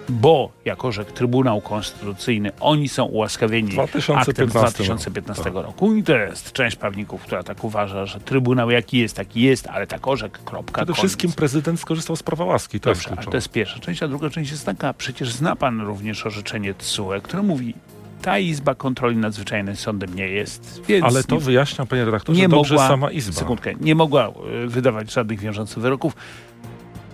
bo 0.09 0.51
jako 0.65 0.91
że 0.91 1.05
Trybunał 1.05 1.61
Konstytucyjny, 1.61 2.51
oni 2.59 2.89
są 2.89 3.05
ułaskawieni 3.05 3.69
2015 3.69 4.31
aktem 4.31 4.49
z 4.49 4.51
2015 4.51 5.43
roku. 5.43 5.61
roku. 5.61 5.95
I 5.95 6.03
to 6.03 6.17
jest 6.17 6.51
część 6.51 6.75
prawników, 6.75 7.21
która 7.21 7.43
tak 7.43 7.63
uważa, 7.63 8.05
że 8.05 8.19
Trybunał 8.19 8.71
jaki 8.71 8.97
jest, 8.97 9.15
taki 9.15 9.41
jest, 9.41 9.67
ale 9.67 9.87
tak 9.87 10.07
orzekł, 10.07 10.37
kropka, 10.45 10.71
Przede 10.81 10.85
koniec. 10.85 10.97
wszystkim 10.97 11.31
prezydent 11.31 11.79
skorzystał 11.79 12.15
z 12.15 12.23
prawa 12.23 12.45
łaski. 12.45 12.79
To 12.79 12.89
jest 12.89 13.01
Dobrze, 13.01 13.09
kluczowe. 13.15 13.31
to 13.31 13.37
jest 13.37 13.49
pierwsza 13.49 13.79
część, 13.79 14.03
a 14.03 14.07
druga 14.07 14.29
część 14.29 14.51
jest 14.51 14.65
taka, 14.65 14.93
przecież 14.93 15.31
zna 15.31 15.55
pan 15.55 15.81
również 15.81 16.25
orzeczenie 16.25 16.73
TSUE, 16.73 17.21
które 17.23 17.43
mówi, 17.43 17.73
ta 18.21 18.39
Izba 18.39 18.75
Kontroli 18.75 19.17
Nadzwyczajnej 19.17 19.75
sądem 19.75 20.15
nie 20.15 20.27
jest, 20.27 20.81
więc 20.87 21.05
Ale 21.05 21.23
to 21.23 21.35
nie, 21.35 21.41
wyjaśnia, 21.41 21.85
panie 21.85 22.05
redaktorze, 22.05 22.41
nie 22.41 22.49
dobrze 22.49 22.73
mogła, 22.73 22.87
sama 22.87 23.11
Izba. 23.11 23.33
sekundkę, 23.33 23.73
nie 23.81 23.95
mogła 23.95 24.27
e, 24.27 24.67
wydawać 24.67 25.13
żadnych 25.13 25.39
wiążących 25.39 25.83
wyroków. 25.83 26.15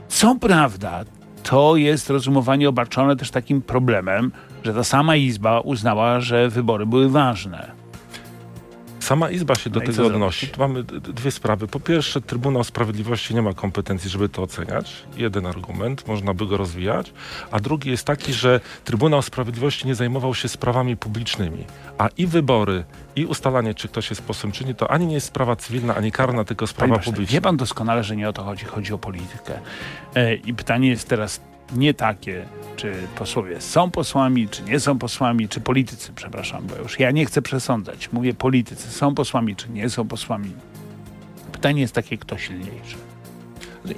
Co 0.07 0.35
prawda, 0.35 1.05
to 1.43 1.75
jest 1.75 2.09
rozumowanie 2.09 2.69
obarczone 2.69 3.15
też 3.15 3.31
takim 3.31 3.61
problemem, 3.61 4.31
że 4.63 4.73
ta 4.73 4.83
sama 4.83 5.15
Izba 5.15 5.59
uznała, 5.59 6.19
że 6.19 6.49
wybory 6.49 6.85
były 6.85 7.09
ważne. 7.09 7.82
Sama 9.03 9.29
Izba 9.29 9.55
się 9.55 9.69
do 9.69 9.79
No 9.79 9.85
tego 9.85 10.05
odnosi. 10.07 10.47
Tu 10.47 10.59
mamy 10.59 10.83
dwie 10.83 11.31
sprawy. 11.31 11.67
Po 11.67 11.79
pierwsze, 11.79 12.21
Trybunał 12.21 12.63
Sprawiedliwości 12.63 13.35
nie 13.35 13.41
ma 13.41 13.53
kompetencji, 13.53 14.09
żeby 14.09 14.29
to 14.29 14.41
oceniać. 14.43 15.03
Jeden 15.17 15.45
argument, 15.45 16.07
można 16.07 16.33
by 16.33 16.45
go 16.45 16.57
rozwijać. 16.57 17.13
A 17.51 17.59
drugi 17.59 17.89
jest 17.89 18.05
taki, 18.05 18.33
że 18.33 18.59
Trybunał 18.83 19.21
Sprawiedliwości 19.21 19.87
nie 19.87 19.95
zajmował 19.95 20.35
się 20.35 20.47
sprawami 20.49 20.97
publicznymi. 20.97 21.65
A 21.97 22.09
i 22.17 22.27
wybory, 22.27 22.83
i 23.15 23.25
ustalanie, 23.25 23.73
czy 23.73 23.87
ktoś 23.87 24.09
jest 24.09 24.21
posłem, 24.21 24.51
czy 24.51 24.65
nie, 24.65 24.73
to 24.75 24.91
ani 24.91 25.07
nie 25.07 25.13
jest 25.15 25.27
sprawa 25.27 25.55
cywilna, 25.55 25.95
ani 25.95 26.11
karna, 26.11 26.43
tylko 26.43 26.65
Panie 26.65 26.69
sprawa 26.73 26.95
pośle, 26.95 27.11
publiczna. 27.13 27.33
wie 27.33 27.41
pan 27.41 27.57
doskonale, 27.57 28.03
że 28.03 28.15
nie 28.15 28.29
o 28.29 28.33
to 28.33 28.43
chodzi, 28.43 28.65
chodzi 28.65 28.93
o 28.93 28.97
politykę. 28.97 29.59
E, 30.15 30.35
I 30.35 30.53
pytanie 30.53 30.89
jest 30.89 31.09
teraz 31.09 31.41
nie 31.75 31.93
takie, 31.93 32.45
czy 32.75 32.93
posłowie 33.15 33.61
są 33.61 33.91
posłami, 33.91 34.49
czy 34.49 34.63
nie 34.63 34.79
są 34.79 34.99
posłami, 34.99 35.49
czy 35.49 35.61
politycy, 35.61 36.11
przepraszam, 36.15 36.67
bo 36.67 36.75
już 36.75 36.99
ja 36.99 37.11
nie 37.11 37.25
chcę 37.25 37.41
przesądzać. 37.41 38.11
Mówię 38.11 38.33
politycy, 38.33 38.91
są 38.91 39.15
posłami, 39.15 39.55
czy 39.55 39.69
nie 39.69 39.89
są 39.89 40.07
posłami. 40.07 40.51
Pytanie 41.51 41.81
jest 41.81 41.93
takie, 41.93 42.17
kto 42.17 42.37
silniejszy. 42.37 43.12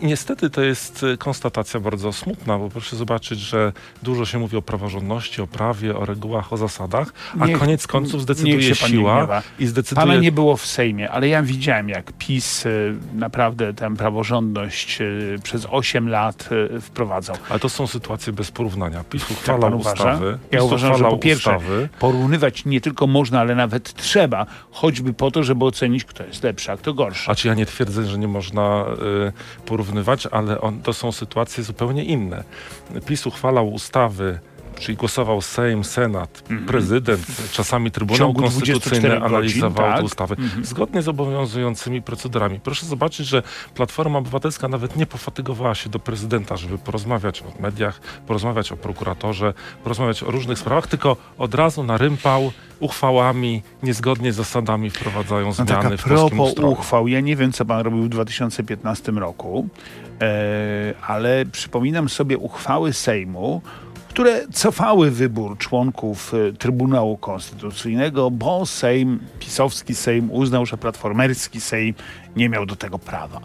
I 0.02 0.06
niestety 0.06 0.50
to 0.50 0.62
jest 0.62 1.04
y, 1.04 1.18
konstatacja 1.18 1.80
bardzo 1.80 2.14
smutna, 2.14 2.58
bo 2.58 2.70
proszę 2.70 2.96
zobaczyć, 2.96 3.40
że 3.40 3.74
dużo 4.04 4.26
się 4.26 4.40
mówi 4.40 4.58
o 4.58 4.62
praworządności, 4.62 5.42
o 5.42 5.48
prawie, 5.48 5.98
o 5.98 6.06
regułach, 6.06 6.54
o 6.54 6.58
zasadach, 6.58 7.14
a 7.40 7.46
Niech- 7.46 7.60
koniec 7.60 7.88
końców 7.88 8.22
zdecyduje 8.22 8.76
siła 8.76 9.42
i 9.60 9.68
zdecyduje 9.68 10.08
Pana 10.08 10.20
nie 10.20 10.32
było 10.32 10.58
w 10.58 10.66
Sejmie, 10.66 11.12
ale 11.12 11.28
ja 11.28 11.44
widziałem, 11.44 11.90
jak 11.90 12.12
PiS 12.18 12.66
y, 12.66 12.96
naprawdę 13.14 13.74
tę 13.74 13.96
praworządność 13.96 15.02
y, 15.02 15.40
przez 15.44 15.68
8 15.72 16.10
lat 16.10 16.50
wprowadzał. 16.82 17.36
Ale 17.50 17.60
to 17.60 17.70
są 17.70 17.88
sytuacje 17.88 18.34
bez 18.34 18.52
porównania. 18.52 19.04
PiS 19.10 19.26
pan 19.26 19.38
uchwalał 19.38 19.80
uważa? 19.80 19.94
ustawy. 19.94 20.38
Ja 20.52 20.64
uważam, 20.64 20.98
że 20.98 21.04
po 21.04 21.18
pierwsze 21.18 21.58
ustawy. 21.58 21.90
porównywać 22.00 22.66
nie 22.66 22.82
tylko 22.82 23.08
można, 23.08 23.40
ale 23.40 23.56
nawet 23.56 23.94
trzeba, 23.94 24.46
choćby 24.72 25.14
po 25.14 25.32
to, 25.32 25.44
żeby 25.44 25.66
ocenić, 25.66 26.06
kto 26.06 26.24
jest 26.24 26.44
lepszy, 26.44 26.72
a 26.72 26.78
kto 26.78 26.94
gorszy. 26.94 27.32
A 27.32 27.36
czy 27.36 27.48
ja 27.48 27.54
nie 27.54 27.66
twierdzę, 27.66 28.06
że 28.06 28.18
nie 28.18 28.28
można 28.28 28.86
y, 29.28 29.66
porównywać, 29.76 30.28
ale 30.28 30.62
on, 30.62 30.82
to 30.82 30.94
są 30.94 31.12
sytuacje 31.12 31.64
zupełnie 31.64 32.04
inne. 32.04 32.44
PiS 33.06 33.28
uchwalał 33.28 33.74
ustawy, 33.74 34.40
czyli 34.80 34.98
głosował 34.98 35.42
Sejm, 35.42 35.84
Senat, 35.84 36.44
prezydent, 36.68 37.26
czasami 37.52 37.92
Trybunał 37.92 38.18
ciągu 38.20 38.42
24 38.42 38.80
Konstytucyjny 38.80 39.26
analizował 39.26 39.86
tak? 39.88 39.98
te 39.98 40.04
ustawy 40.04 40.36
zgodnie 40.64 41.02
z 41.02 41.08
obowiązującymi 41.08 42.02
procedurami. 42.02 42.60
Proszę 42.60 42.86
zobaczyć, 42.86 43.28
że 43.28 43.44
Platforma 43.76 44.20
Obywatelska 44.20 44.68
nawet 44.68 44.96
nie 44.96 45.06
pofatygowała 45.06 45.76
się 45.76 45.90
do 45.90 46.00
prezydenta, 46.00 46.58
żeby 46.58 46.78
porozmawiać 46.78 47.42
o 47.42 47.62
mediach, 47.62 48.00
porozmawiać 48.28 48.72
o 48.72 48.78
prokuratorze, 48.78 49.54
porozmawiać 49.84 50.24
o 50.24 50.32
różnych 50.32 50.60
sprawach, 50.60 50.88
tylko 50.88 51.18
od 51.38 51.56
razu 51.56 51.84
na 51.84 51.98
rympał 51.98 52.52
uchwałami, 52.80 53.62
niezgodnie 53.84 54.34
z 54.34 54.36
zasadami 54.36 54.90
wprowadzają 54.90 55.46
No 55.46 55.54
zmiany 55.54 55.72
tak, 55.72 55.86
a 55.86 55.98
w 55.98 56.04
polskim 56.04 56.40
ustroju. 56.40 56.72
uchwał, 56.72 57.08
ja 57.08 57.20
nie 57.20 57.36
wiem, 57.36 57.52
co 57.52 57.66
pan 57.66 57.82
robił 57.82 58.04
w 58.04 58.10
2015 58.10 59.12
roku, 59.12 59.68
e, 60.22 60.94
ale 61.08 61.46
przypominam 61.52 62.10
sobie 62.10 62.38
uchwały 62.38 62.94
Sejmu, 62.94 63.62
które 64.16 64.48
cofały 64.54 65.12
wybór 65.12 65.58
członków 65.58 66.34
e, 66.34 66.54
Trybunału 66.54 67.18
Konstytucyjnego, 67.18 68.32
bo 68.32 68.66
Sejm, 68.66 69.20
pisowski 69.40 69.96
Sejm 69.96 70.32
uznał, 70.32 70.66
że 70.66 70.78
platformerski 70.78 71.62
Sejm 71.62 71.96
nie 72.36 72.50
miał 72.50 72.66
do 72.66 72.76
tego 72.76 73.00
prawa. 73.00 73.42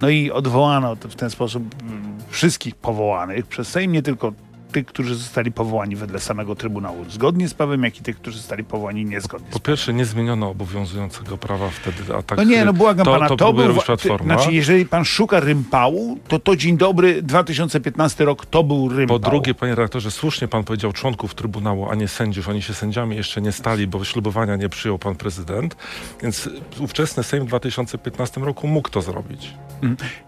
No 0.00 0.08
i 0.08 0.30
odwołano 0.30 0.96
w 0.96 1.14
ten 1.14 1.30
sposób 1.30 1.62
mm, 1.82 2.18
wszystkich 2.28 2.74
powołanych 2.74 3.46
przez 3.46 3.68
Sejm, 3.68 3.92
nie 3.92 4.02
tylko 4.02 4.32
tych, 4.70 4.86
którzy 4.86 5.14
zostali 5.14 5.52
powołani 5.52 5.96
wedle 5.96 6.20
samego 6.20 6.54
Trybunału 6.54 7.04
zgodnie 7.08 7.48
z 7.48 7.54
prawem, 7.54 7.84
jak 7.84 7.98
i 7.98 8.02
tych, 8.02 8.16
którzy 8.16 8.38
zostali 8.38 8.64
powołani 8.64 9.04
niezgodnie 9.04 9.48
Po 9.50 9.60
pierwsze, 9.60 9.92
nie 9.92 10.04
zmieniono 10.04 10.50
obowiązującego 10.50 11.38
prawa 11.38 11.70
wtedy, 11.70 12.14
a 12.14 12.22
tak... 12.22 12.38
No 12.38 12.44
nie, 12.44 12.64
no 12.64 12.72
błagam 12.72 13.04
to, 13.04 13.12
pana, 13.12 13.28
to, 13.28 13.36
to, 13.36 13.52
był... 13.52 13.74
Platforma. 13.74 14.34
Znaczy, 14.34 14.52
jeżeli 14.52 14.86
pan 14.86 15.04
szuka 15.04 15.40
rympału, 15.40 16.18
to 16.28 16.38
to 16.38 16.56
dzień 16.56 16.76
dobry, 16.76 17.22
2015 17.22 18.24
rok, 18.24 18.46
to 18.46 18.62
był 18.62 18.88
rympał. 18.88 19.20
Po 19.20 19.30
drugie, 19.30 19.54
panie 19.54 19.74
redaktorze, 19.74 20.10
słusznie 20.10 20.48
pan 20.48 20.64
powiedział 20.64 20.92
członków 20.92 21.34
Trybunału, 21.34 21.90
a 21.90 21.94
nie 21.94 22.08
sędziów. 22.08 22.48
Oni 22.48 22.62
się 22.62 22.74
sędziami 22.74 23.16
jeszcze 23.16 23.40
nie 23.40 23.52
stali, 23.52 23.86
bo 23.86 24.04
ślubowania 24.04 24.56
nie 24.56 24.68
przyjął 24.68 24.98
pan 24.98 25.14
prezydent. 25.14 25.76
Więc 26.22 26.48
ówczesny 26.78 27.22
Sejm 27.22 27.44
w 27.44 27.48
2015 27.48 28.40
roku 28.40 28.68
mógł 28.68 28.88
to 28.88 29.02
zrobić. 29.02 29.54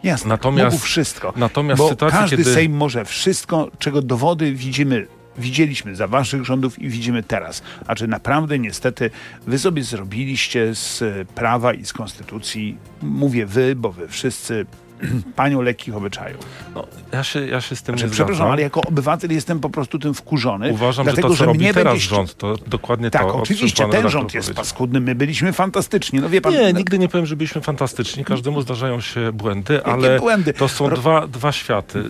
Jasne, 0.02 0.28
Natomiast- 0.28 0.72
mógł 0.72 0.84
wszystko. 0.84 1.32
Natomiast 1.36 1.78
Bo 1.78 1.88
sytuacja, 1.88 2.18
każdy 2.18 2.36
kiedy... 2.36 2.54
Sejm 2.54 2.72
może 2.72 3.04
wszystko, 3.04 3.70
czego 3.78 4.02
dowody 4.32 4.52
widzimy 4.54 5.06
widzieliśmy 5.38 5.96
za 5.96 6.06
waszych 6.06 6.44
rządów 6.44 6.78
i 6.78 6.88
widzimy 6.88 7.22
teraz. 7.22 7.62
A 7.86 7.94
czy 7.94 8.08
naprawdę 8.08 8.58
niestety 8.58 9.10
wy 9.46 9.58
sobie 9.58 9.82
zrobiliście 9.82 10.74
z 10.74 11.02
prawa 11.28 11.74
i 11.74 11.84
z 11.84 11.92
konstytucji, 11.92 12.76
mówię 13.02 13.46
wy, 13.46 13.76
bo 13.76 13.92
wy 13.92 14.08
wszyscy, 14.08 14.66
panią 15.36 15.62
lekkich 15.62 15.96
obyczajów. 15.96 16.40
No, 16.74 16.86
ja, 17.12 17.24
się, 17.24 17.46
ja 17.46 17.60
się 17.60 17.76
z 17.76 17.82
tym 17.82 17.94
Znaczy, 17.94 18.04
nie 18.06 18.10
przepraszam, 18.12 18.36
zgadzam. 18.36 18.52
ale 18.52 18.62
jako 18.62 18.80
obywatel 18.88 19.32
jestem 19.32 19.60
po 19.60 19.70
prostu 19.70 19.98
tym 19.98 20.14
wkurzony. 20.14 20.72
Uważam, 20.72 21.04
dlatego, 21.04 21.28
że 21.28 21.34
to, 21.34 21.38
co 21.38 21.44
robi 21.44 21.58
mnie 21.58 21.74
teraz 21.74 21.92
będzie... 21.92 22.06
rząd, 22.08 22.36
to 22.36 22.54
dokładnie 22.66 23.10
Tak, 23.10 23.22
to, 23.22 23.32
czym 23.32 23.40
oczywiście, 23.40 23.88
ten 23.88 24.08
rząd 24.08 24.34
jest 24.34 24.46
powiedział. 24.48 24.64
paskudny, 24.64 25.00
my 25.00 25.14
byliśmy 25.14 25.52
fantastyczni. 25.52 26.20
No 26.20 26.28
wie 26.28 26.40
pan, 26.40 26.52
Nie, 26.52 26.72
no, 26.72 26.78
nigdy 26.78 26.98
nie 26.98 27.08
powiem, 27.08 27.26
że 27.26 27.36
byliśmy 27.36 27.60
fantastyczni. 27.60 28.24
Każdemu 28.24 28.62
zdarzają 28.62 29.00
się 29.00 29.32
błędy, 29.32 29.84
ale 29.84 30.18
błędy? 30.18 30.52
to 30.52 30.68
są 30.68 30.88
Ro- 30.88 30.96
dwa, 30.96 31.26
dwa 31.26 31.52
światy. 31.52 32.04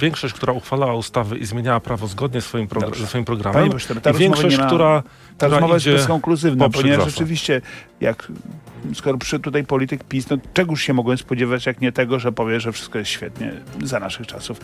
Większość, 0.00 0.34
która 0.34 0.52
uchwalała 0.52 0.94
ustawy 0.94 1.38
i 1.38 1.46
zmieniała 1.46 1.80
prawo 1.80 2.06
zgodnie 2.06 2.40
swoim 2.40 2.68
progr- 2.68 2.96
ze 2.98 3.06
swoim 3.06 3.24
Panie 3.24 3.40
programem 3.40 3.70
pośle, 3.72 3.96
ta 4.00 4.10
i 4.10 4.14
większość, 4.14 4.58
ma- 4.58 4.66
która, 4.66 5.02
Ta 5.02 5.46
która 5.46 5.50
rozmowa 5.50 5.74
jest 5.74 5.86
idzie 5.86 5.96
bezkonkluzywna, 5.96 6.64
poprzek 6.64 6.82
ponieważ 6.82 7.04
zasad. 7.04 7.14
rzeczywiście, 7.18 7.60
jak 8.00 8.28
skoro 8.94 9.18
przyszedł 9.18 9.44
tutaj 9.44 9.64
polityk 9.64 10.04
PiS, 10.04 10.30
no 10.30 10.36
czegoż 10.54 10.82
się 10.82 10.94
mogłem 10.94 11.18
spodziewać, 11.18 11.66
jak 11.66 11.80
nie 11.80 11.92
tego, 11.92 12.18
że 12.18 12.32
powie, 12.32 12.60
że 12.60 12.72
wszystko 12.72 12.98
jest 12.98 13.10
świetnie 13.10 13.52
za 13.82 14.00
naszych 14.00 14.26
czasów. 14.26 14.60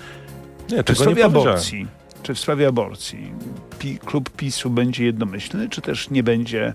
Nie, 0.71 0.85
Czy 0.85 0.95
w 0.95 0.99
sprawie 0.99 1.25
aborcji, 1.25 1.87
czy 2.23 2.35
w 2.35 2.39
sprawie 2.39 2.69
aborcji 2.69 3.33
pi, 3.79 3.99
klub 3.99 4.31
PiSu 4.31 4.71
będzie 4.71 5.05
jednomyślny, 5.05 5.69
czy 5.69 5.81
też 5.81 6.11
nie 6.11 6.23
będzie, 6.23 6.75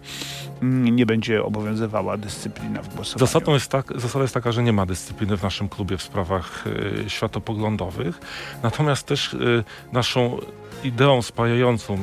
mm, 0.61 0.95
nie 0.95 1.05
będzie 1.05 1.43
obowiązywała 1.43 2.17
dyscyplina 2.17 2.81
w 2.81 2.95
głosowaniu? 2.95 3.27
Zasadą 3.27 3.53
jest 3.53 3.71
tak, 3.71 3.93
zasada 3.95 4.23
jest 4.23 4.33
taka, 4.33 4.51
że 4.51 4.63
nie 4.63 4.73
ma 4.73 4.85
dyscypliny 4.85 5.37
w 5.37 5.43
naszym 5.43 5.69
klubie 5.69 5.97
w 5.97 6.01
sprawach 6.01 6.67
y, 6.67 7.09
światopoglądowych. 7.09 8.19
Natomiast 8.63 9.07
też 9.07 9.33
y, 9.33 9.63
naszą 9.91 10.37
ideą 10.83 11.21
spajającą, 11.21 11.93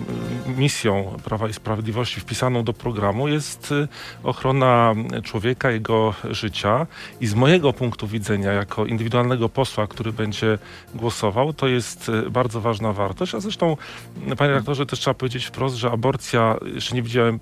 y, 0.46 0.50
misją 0.60 1.16
Prawa 1.24 1.48
i 1.48 1.52
Sprawiedliwości 1.52 2.20
wpisaną 2.20 2.64
do 2.64 2.72
programu 2.72 3.28
jest 3.28 3.72
y, 3.72 3.88
ochrona 4.22 4.94
człowieka, 5.24 5.70
jego 5.70 6.14
życia 6.30 6.86
i 7.20 7.26
z 7.26 7.34
mojego 7.34 7.72
punktu 7.72 8.06
widzenia, 8.06 8.52
jako 8.52 8.86
indywidualnego 8.86 9.48
posła, 9.48 9.86
który 9.86 10.12
będzie 10.12 10.58
głosował, 10.94 11.52
to 11.52 11.68
jest 11.68 12.08
y, 12.08 12.30
bardzo 12.30 12.60
ważna 12.60 12.92
wartość, 12.92 13.34
a 13.34 13.40
zresztą 13.40 13.76
panie 14.38 14.50
redaktorze 14.50 14.86
też 14.86 14.98
trzeba 15.00 15.14
powiedzieć 15.14 15.44
wprost, 15.46 15.76
że 15.76 15.90
aborcja, 15.90 16.56
jeszcze 16.74 16.94
nie 16.94 17.02
widziałem, 17.02 17.40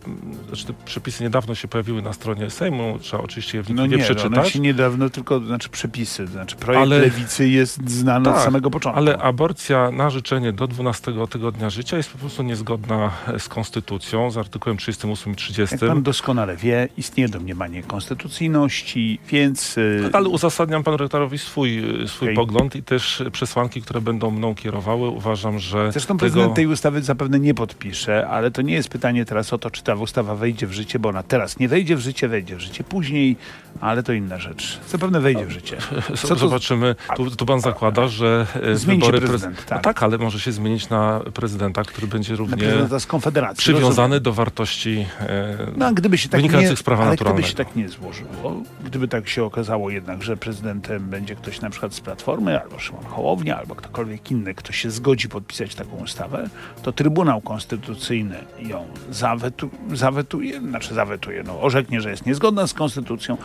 znaczy 0.49 0.67
te 0.67 0.73
przepisy 0.85 1.25
niedawno 1.25 1.55
się 1.55 1.69
pojawiły 1.69 2.03
na 2.03 2.13
stronie 2.13 2.51
Sejmu, 2.51 2.99
trzeba 3.01 3.23
oczywiście 3.23 3.59
je 3.59 3.65
No 3.69 3.75
wnikliwie 3.75 3.97
nie, 3.97 4.05
one 4.05 4.15
przeczytać. 4.15 4.51
się 4.53 4.61
niedawno, 4.61 5.11
tylko 5.11 5.41
znaczy 5.41 5.69
przepisy, 5.69 6.27
znaczy 6.27 6.57
projekt 6.57 6.83
Ale- 6.83 6.99
lewicy 6.99 7.49
jest 7.49 7.91
znany 7.91 8.29
od 8.29 8.35
Tak, 8.35 8.45
samego 8.45 8.71
początku. 8.71 8.99
Ale 8.99 9.19
aborcja 9.19 9.91
na 9.91 10.11
życzenie 10.11 10.53
do 10.53 10.67
12 10.67 11.26
tygodnia 11.27 11.71
życia 11.71 11.97
jest 11.97 12.11
po 12.11 12.19
prostu 12.19 12.43
niezgodna 12.43 13.11
e, 13.27 13.39
z 13.39 13.49
konstytucją, 13.49 14.31
z 14.31 14.37
artykułem 14.37 14.77
38 14.77 15.33
i 15.33 15.37
30. 15.37 15.77
Jak 15.81 15.91
pan 15.91 16.03
doskonale 16.03 16.57
wie, 16.57 16.89
istnieje 16.97 17.29
domniemanie 17.29 17.83
konstytucyjności, 17.83 19.19
więc... 19.29 19.79
y, 19.79 20.11
Ale 20.13 20.29
uzasadniam 20.29 20.83
panu 20.83 20.97
rektorowi 20.97 21.39
swój, 21.39 22.03
e, 22.03 22.09
swój 22.09 22.29
Okej. 22.29 22.37
pogląd 22.37 22.77
i 22.77 22.83
też 22.83 23.23
przesłanki, 23.33 23.83
które 23.83 24.01
będą 24.01 24.31
mną 24.31 24.55
kierowały. 24.55 25.09
Uważam, 25.09 25.59
że 25.59 25.93
Zresztą 25.93 26.09
tego... 26.09 26.19
prezydent 26.19 26.55
tej 26.55 26.67
ustawy 26.67 27.03
zapewne 27.03 27.41
nie 27.41 27.55
podpisze, 27.55 28.29
ale 28.29 28.51
to 28.51 28.63
nie 28.63 28.75
jest 28.75 28.89
pytanie 28.89 29.25
teraz 29.25 29.53
o 29.53 29.59
to, 29.59 29.71
czy 29.71 29.83
ta 29.83 29.95
ustawa 29.95 30.35
wejdzie 30.35 30.67
w 30.67 30.73
życie, 30.73 30.99
bo 30.99 31.09
ona 31.09 31.23
teraz 31.23 31.59
nie 31.59 31.69
wejdzie 31.69 31.97
w 31.97 32.01
życie, 32.01 32.29
wejdzie 32.29 32.57
w 32.57 32.61
życie 32.61 32.85
później, 32.85 33.37
ale 33.81 34.03
to 34.03 34.13
inna 34.13 34.39
rzecz. 34.39 34.81
Zapewne 34.89 35.21
wejdzie 35.21 35.47
w 35.47 35.51
życie. 35.51 35.77
Co 36.27 36.35
Zobaczymy. 36.37 36.95
Tu, 37.17 37.31
tu 37.31 37.47
pan 37.47 37.61
zakłada, 37.61 38.09
że 38.09 38.47
e, 38.63 38.77
Zmieni 38.77 39.01
się 39.01 39.07
wybory 39.07 39.29
prezydent, 39.29 39.57
prez- 39.57 39.65
tak. 39.65 39.79
No 39.79 39.83
tak, 39.83 40.03
ale 40.03 40.19
może 40.19 40.41
się 40.41 40.53
zmienić 40.53 40.89
na 40.89 41.16
prezydenta, 41.21 41.83
który 41.83 42.07
będzie 42.07 42.33
Na 42.33 42.39
równie 42.39 42.57
prezydenta 42.57 43.01
z 43.01 43.07
Konfederacji. 43.07 43.59
przywiązany 43.59 44.09
rozumiem. 44.09 44.23
do 44.23 44.33
wartości 44.33 45.07
e, 45.21 45.57
No, 45.77 45.93
gdyby 45.93 46.19
się 46.19 46.29
tak 46.29 46.39
nie, 46.43 46.43
wynikających 46.49 46.79
z 46.79 46.83
prawa 46.83 47.03
ale 47.03 47.11
gdyby 47.11 47.25
naturalnego. 47.25 47.49
się 47.49 47.55
tak 47.55 47.77
nie 47.77 47.89
złożyło, 47.89 48.63
gdyby 48.85 49.09
tak 49.09 49.29
się 49.29 49.45
okazało 49.45 49.91
jednak, 49.91 50.23
że 50.23 50.37
prezydentem 50.37 51.09
będzie 51.11 51.35
ktoś 51.37 51.61
na 51.61 51.71
przykład 51.71 51.95
z 51.95 52.01
Platformy, 52.01 52.61
albo 52.63 52.79
Szymon 52.79 53.05
Hołownia, 53.05 53.59
albo 53.59 53.75
ktokolwiek 53.75 54.31
inny, 54.31 54.55
kto 54.55 54.73
się 54.73 54.91
zgodzi 54.91 55.29
podpisać 55.29 55.75
taką 55.75 55.97
ustawę, 55.97 56.49
to 56.83 56.93
Trybunał 56.93 57.41
Konstytucyjny 57.41 58.37
ją 58.59 58.87
zawetu, 59.11 59.71
zawetuje, 59.93 60.61
znaczy 60.61 60.95
zawetuje, 60.95 61.43
no 61.43 61.61
orzeknie, 61.61 62.01
że 62.01 62.11
jest 62.11 62.27
niezgodna 62.27 62.67
z 62.67 62.75
konstytucją, 62.75 63.37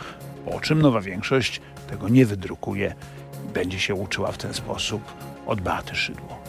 po 0.52 0.60
czym 0.60 0.82
nowa 0.82 1.00
większość 1.00 1.60
tego 1.90 2.08
nie 2.08 2.26
wydrukuje 2.26 2.94
będzie 3.54 3.80
się 3.80 3.94
uczyła 3.94 4.32
w 4.32 4.38
ten 4.38 4.54
sposób 4.54 5.02
od 5.46 5.60
Beaty 5.60 5.96
Szydło. 5.96 6.41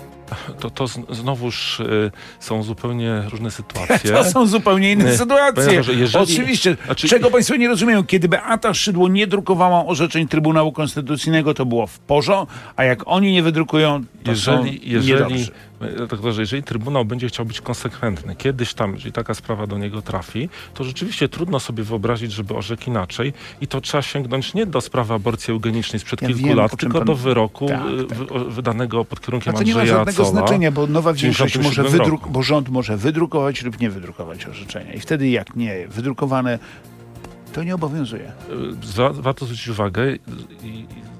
To, 0.59 0.69
to 0.69 0.87
znowuż 1.09 1.79
y, 1.79 2.11
są 2.39 2.63
zupełnie 2.63 3.23
różne 3.31 3.51
sytuacje. 3.61 4.11
To 4.11 4.23
są 4.23 4.47
zupełnie 4.47 4.91
inne 4.91 5.03
Nie. 5.05 5.17
sytuacje. 5.17 5.73
Jeżeli- 5.73 6.23
Oczywiście. 6.23 6.77
Znaczy- 6.85 7.07
Czego 7.07 7.31
Państwo 7.31 7.55
nie 7.55 7.67
rozumieją? 7.67 8.03
Kiedy 8.03 8.29
Beata 8.29 8.73
Szydło 8.73 9.07
nie 9.07 9.27
drukowała 9.27 9.85
orzeczeń 9.85 10.27
Trybunału 10.27 10.71
Konstytucyjnego, 10.71 11.53
to 11.53 11.65
było 11.65 11.87
w 11.87 11.99
porządku, 11.99 12.55
a 12.75 12.83
jak 12.83 12.99
oni 13.05 13.31
nie 13.31 13.43
wydrukują, 13.43 14.03
to 14.23 14.31
jeżeli, 14.31 14.77
są 14.77 14.83
jeżeli. 14.83 15.45
Dlatego, 15.97 16.31
że 16.31 16.41
jeżeli 16.41 16.63
Trybunał 16.63 17.05
będzie 17.05 17.27
chciał 17.27 17.45
być 17.45 17.61
konsekwentny, 17.61 18.35
kiedyś 18.35 18.73
tam, 18.73 18.93
jeżeli 18.93 19.11
taka 19.11 19.33
sprawa 19.33 19.67
do 19.67 19.77
niego 19.77 20.01
trafi, 20.01 20.49
to 20.73 20.83
rzeczywiście 20.83 21.29
trudno 21.29 21.59
sobie 21.59 21.83
wyobrazić, 21.83 22.31
żeby 22.31 22.53
orzekł 22.55 22.83
inaczej 22.87 23.33
i 23.61 23.67
to 23.67 23.81
trzeba 23.81 24.01
sięgnąć 24.01 24.53
nie 24.53 24.65
do 24.65 24.81
sprawy 24.81 25.13
aborcji 25.13 25.51
eugenicznej 25.51 25.99
sprzed 25.99 26.21
Ja 26.21 26.27
kilku 26.27 26.43
wiem, 26.43 26.57
lat, 26.57 26.77
tylko 26.77 26.97
pan- 26.97 27.07
do 27.07 27.15
wyroku 27.15 27.67
Tak, 27.67 27.81
y, 27.87 28.05
tak. 28.27 28.43
wydanego 28.49 29.05
pod 29.05 29.21
kierunkiem 29.21 29.53
to 29.53 29.63
nie 29.63 29.73
ma 29.73 29.79
Andrzeja 29.79 29.97
żadnego 29.97 30.25
znaczenia, 30.25 30.71
bo 30.71 30.87
nowa 30.87 31.13
większość 31.13 31.57
może 31.57 31.69
97 31.69 31.99
wydruk, 31.99 32.27
bo 32.31 32.43
rząd 32.43 32.69
może 32.69 32.97
wydrukować 32.97 33.63
lub 33.63 33.79
nie 33.79 33.89
wydrukować 33.89 34.45
orzeczenia. 34.45 34.93
I 34.93 34.99
wtedy 34.99 35.29
jak 35.29 35.55
nie 35.55 35.87
wydrukowane, 35.87 36.59
to 37.53 37.63
nie 37.63 37.75
obowiązuje. 37.75 38.31
Za, 38.83 39.09
warto 39.09 39.45
zwrócić 39.45 39.67
uwagę 39.67 40.03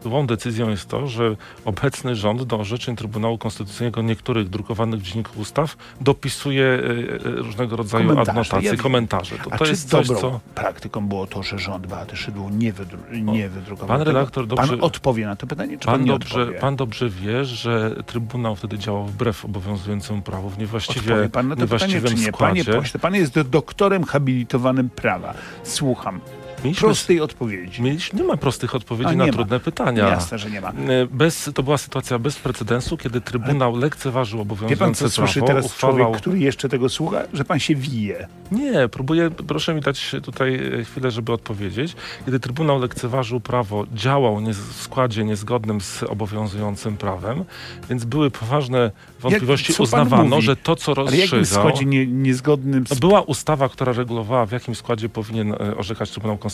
złą 0.03 0.27
decyzją 0.27 0.69
jest 0.69 0.87
to, 0.89 1.07
że 1.07 1.35
obecny 1.65 2.15
rząd 2.15 2.43
do 2.43 2.59
orzeczeń 2.59 2.95
Trybunału 2.95 3.37
Konstytucyjnego 3.37 4.01
niektórych 4.01 4.49
drukowanych 4.49 4.99
w 4.99 5.03
Dzienniku 5.03 5.39
Ustaw 5.39 5.77
dopisuje 6.01 6.63
y, 6.63 7.19
y, 7.25 7.35
różnego 7.35 7.75
rodzaju 7.75 8.07
Komentarze. 8.09 8.31
adnotacje, 8.31 8.69
Ja 8.69 8.77
komentarze. 8.77 9.35
To, 9.37 9.53
A 9.53 9.57
to 9.57 9.65
czy 9.65 9.71
jest 9.71 9.89
coś, 9.89 10.07
dobrą 10.07 10.21
co... 10.21 10.39
praktyką 10.55 11.07
było 11.07 11.27
to, 11.27 11.43
że 11.43 11.59
rząd 11.59 11.87
Beaty 11.87 12.17
Szydło 12.17 12.49
nie, 12.49 12.73
wydru, 12.73 12.97
nie 13.11 13.49
wydrukował 13.49 13.87
pan 13.87 13.99
tego? 14.05 14.11
redaktor 14.11 14.47
dobrze- 14.47 14.67
Pan 14.77 14.81
odpowie 14.81 15.25
na 15.25 15.35
to 15.35 15.47
pytanie, 15.47 15.77
czy 15.79 15.85
pan, 15.85 15.95
Pan 15.95 16.03
nie 16.03 16.11
dobrze, 16.11 16.41
odpowie? 16.41 16.59
pan 16.59 16.75
dobrze 16.75 17.09
wie, 17.09 17.45
że 17.45 17.95
Trybunał 18.05 18.55
wtedy 18.55 18.77
działał 18.77 19.05
wbrew 19.05 19.45
obowiązującemu 19.45 20.21
prawu, 20.21 20.49
w 20.49 20.57
niewłaściwie, 20.57 21.13
Odpowie 21.13 21.29
pan 21.29 21.47
na 21.47 21.55
to 21.55 21.67
pytanie, 21.67 22.01
czy 22.01 22.15
nie? 22.15 22.31
Panie 22.31 22.61
składzie. 22.63 22.73
pośle, 22.79 22.99
pan 22.99 23.15
jest 23.15 23.33
do- 23.33 23.43
doktorem 23.43 24.03
habilitowanym 24.03 24.89
prawa. 24.89 25.33
Słucham. 25.63 26.19
Mieliśmy, 26.63 26.87
Prostej 26.87 27.21
odpowiedzi. 27.21 27.81
mieliśmy, 27.81 28.19
nie 28.19 28.25
ma 28.25 28.37
prostych 28.37 28.75
odpowiedzi 28.75 29.15
na 29.17 29.25
ma. 29.25 29.31
trudne 29.33 29.59
pytania. 29.59 30.07
Jasne, 30.09 30.37
że 30.39 30.49
nie 30.51 30.61
ma. 30.61 30.69
Y, 30.69 30.73
Bez, 31.11 31.49
to 31.55 31.63
była 31.63 31.77
sytuacja 31.77 32.19
bez 32.19 32.35
precedensu, 32.35 32.97
kiedy 32.97 33.21
Trybunał 33.21 33.75
lekceważył 33.75 34.39
Wie 34.39 34.45
pan, 34.45 34.51
obowiązujące 34.57 35.05
co 35.05 35.09
słyszy 35.09 35.33
prawo, 35.39 35.47
teraz 35.47 35.65
uchwalał... 35.65 35.97
człowiek, 35.97 36.17
który 36.21 36.39
jeszcze 36.39 36.69
tego 36.69 36.89
słucha? 36.89 37.21
Że 37.33 37.45
pan 37.45 37.59
się 37.59 37.75
wije. 37.75 38.27
Nie, 38.51 38.87
próbuję, 38.91 39.29
proszę 39.47 39.73
mi 39.73 39.81
dać 39.81 40.15
tutaj 40.23 40.55
e, 40.79 40.83
chwilę, 40.83 41.11
żeby 41.11 41.31
odpowiedzieć. 41.33 41.95
Kiedy 42.25 42.39
Trybunał 42.39 42.79
lekceważył 42.79 43.39
prawo, 43.39 43.85
działał 43.93 44.39
nie, 44.41 44.53
w 44.53 44.75
składzie 44.81 45.23
niezgodnym 45.23 45.81
z 45.81 46.03
obowiązującym 46.03 46.97
prawem, 46.97 47.43
więc 47.89 48.05
były 48.05 48.31
poważne 48.31 48.91
wątpliwości. 49.19 49.73
pan 49.73 49.83
Uznawano, 49.83 50.23
mówi? 50.35 50.41
że 50.41 50.55
to, 50.55 50.75
co 50.75 50.91
Ale 50.97 51.17
jakim 51.17 51.39
rozstrzygał... 51.39 51.45
składzie 51.45 51.85
nie, 51.85 52.07
niezgodnym 52.07 52.87
z... 52.87 52.89
No 52.89 52.95
była 52.95 53.21
ustawa, 53.21 53.69
która 53.69 53.93
regulowała, 53.93 54.45
w 54.45 54.51
jakim 54.51 54.75
składzie 54.75 55.09
powinien 55.09 55.53
e, 55.53 55.77
orzekać 55.77 56.11
Trybunał 56.11 56.37
Konstytucyjny, 56.37 56.52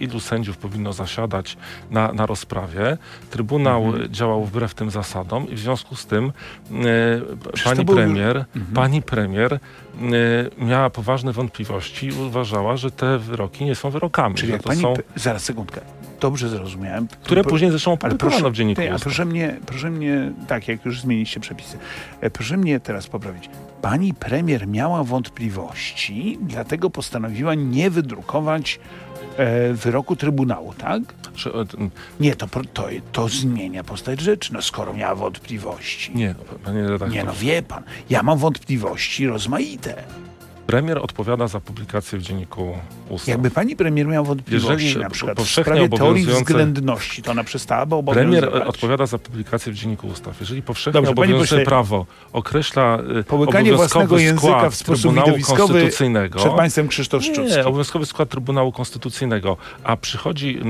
ilu 0.00 0.20
sędziów 0.20 0.56
powinno 0.56 0.92
zasiadać 0.92 1.56
na, 1.90 2.12
na 2.12 2.26
rozprawie. 2.26 2.96
Trybunał 3.30 3.84
Mhm. 3.86 4.12
działał 4.12 4.44
wbrew 4.44 4.74
tym 4.74 4.90
zasadom 4.90 5.48
i 5.48 5.54
w 5.54 5.58
związku 5.58 5.96
z 5.96 6.06
tym 6.06 6.32
e, 7.56 7.64
pani 7.64 7.84
był- 7.84 7.94
premier, 7.94 8.44
Mhm. 8.56 8.74
pani 8.74 9.02
premier 9.02 9.54
e, 9.54 9.58
miała 10.64 10.90
poważne 10.90 11.32
wątpliwości 11.32 12.06
i 12.06 12.12
uważała, 12.12 12.76
że 12.76 12.90
te 12.90 13.18
wyroki 13.18 13.64
nie 13.64 13.74
są 13.74 13.90
wyrokami. 13.90 14.34
Czyli 14.34 14.52
jak 14.52 14.62
pani... 14.62 14.80
są... 14.82 14.94
Zaraz, 15.16 15.44
sekundkę. 15.44 15.80
dobrze 16.20 16.48
zrozumiałem. 16.48 17.08
Które 17.22 17.44
później 17.44 17.70
zresztą 17.70 17.92
opublikowano 17.92 18.50
w 18.50 18.52
Dzienniku 18.54 18.82
a 18.94 18.98
proszę 18.98 19.24
mnie, 19.24 19.56
proszę 19.66 19.90
mnie, 19.90 20.32
tak, 20.48 20.68
jak 20.68 20.84
już 20.84 21.00
zmieniliście 21.00 21.40
przepisy, 21.40 21.78
e, 22.20 22.30
proszę 22.30 22.56
mnie 22.56 22.80
teraz 22.80 23.06
poprawić. 23.06 23.50
Pani 23.82 24.14
premier 24.14 24.68
miała 24.68 25.04
wątpliwości, 25.04 26.38
dlatego 26.42 26.90
postanowiła 26.90 27.54
nie 27.54 27.90
wydrukować 27.90 28.80
wyroku 29.74 30.16
Trybunału, 30.16 30.74
tak? 30.74 31.02
E, 31.46 31.64
Nie, 32.20 32.36
to, 32.36 32.46
to, 32.72 32.86
to 33.12 33.28
zmienia 33.28 33.84
postać 33.84 34.20
rzeczy, 34.20 34.52
no 34.52 34.62
skoro 34.62 34.94
miała 34.94 35.14
wątpliwości. 35.14 36.12
Nie, 36.14 36.34
no, 36.38 36.58
panie 36.64 36.82
redaktor. 36.82 37.10
Nie, 37.10 37.24
no 37.24 37.32
wie 37.40 37.62
pan, 37.62 37.82
ja 38.10 38.22
mam 38.22 38.38
wątpliwości 38.38 39.26
rozmaite. 39.26 40.04
Premier 40.66 40.98
odpowiada 40.98 41.48
za 41.48 41.60
publikację 41.60 42.18
w 42.18 42.22
Dzienniku 42.22 42.74
Ustaw. 43.08 43.28
Jakby 43.28 43.50
pani 43.50 43.76
premier 43.76 44.06
miała 44.06 44.26
wątpliwości 44.26 44.84
Jeżeli 44.84 45.02
na 45.02 45.10
przykład 45.10 45.40
w 45.40 45.50
sprawie 45.50 45.88
teorii 45.88 46.26
względności, 46.26 47.22
to 47.22 47.30
ona 47.30 47.44
przestałaby 47.44 47.94
obowiązywać. 47.94 48.40
Premier 48.40 48.68
odpowiada 48.68 49.06
za 49.06 49.18
publikację 49.18 49.72
w 49.72 49.74
Dzienniku 49.74 50.06
Ustaw. 50.06 50.40
Jeżeli 50.40 50.62
powszechnie 50.62 50.92
Dobrze, 50.92 51.10
obowiązujące 51.10 51.60
prawo 51.60 52.06
określa 52.32 52.98
e, 53.20 53.24
Połykanie 53.24 53.74
własnego 53.74 54.18
języka 54.18 54.70
w 54.70 54.74
sposób 54.74 55.14
Trybunału 55.14 55.38
Konstytucyjnego, 55.56 56.38
Przed 56.38 56.52
państwem 56.52 56.88
Krzysztof 56.88 57.22
Szczucki. 57.24 57.56
nie, 57.56 57.64
obowiązkowy 57.66 58.06
skład 58.06 58.28
Trybunału 58.28 58.72
Konstytucyjnego, 58.72 59.56
a 59.84 59.96
przychodzi 59.96 60.60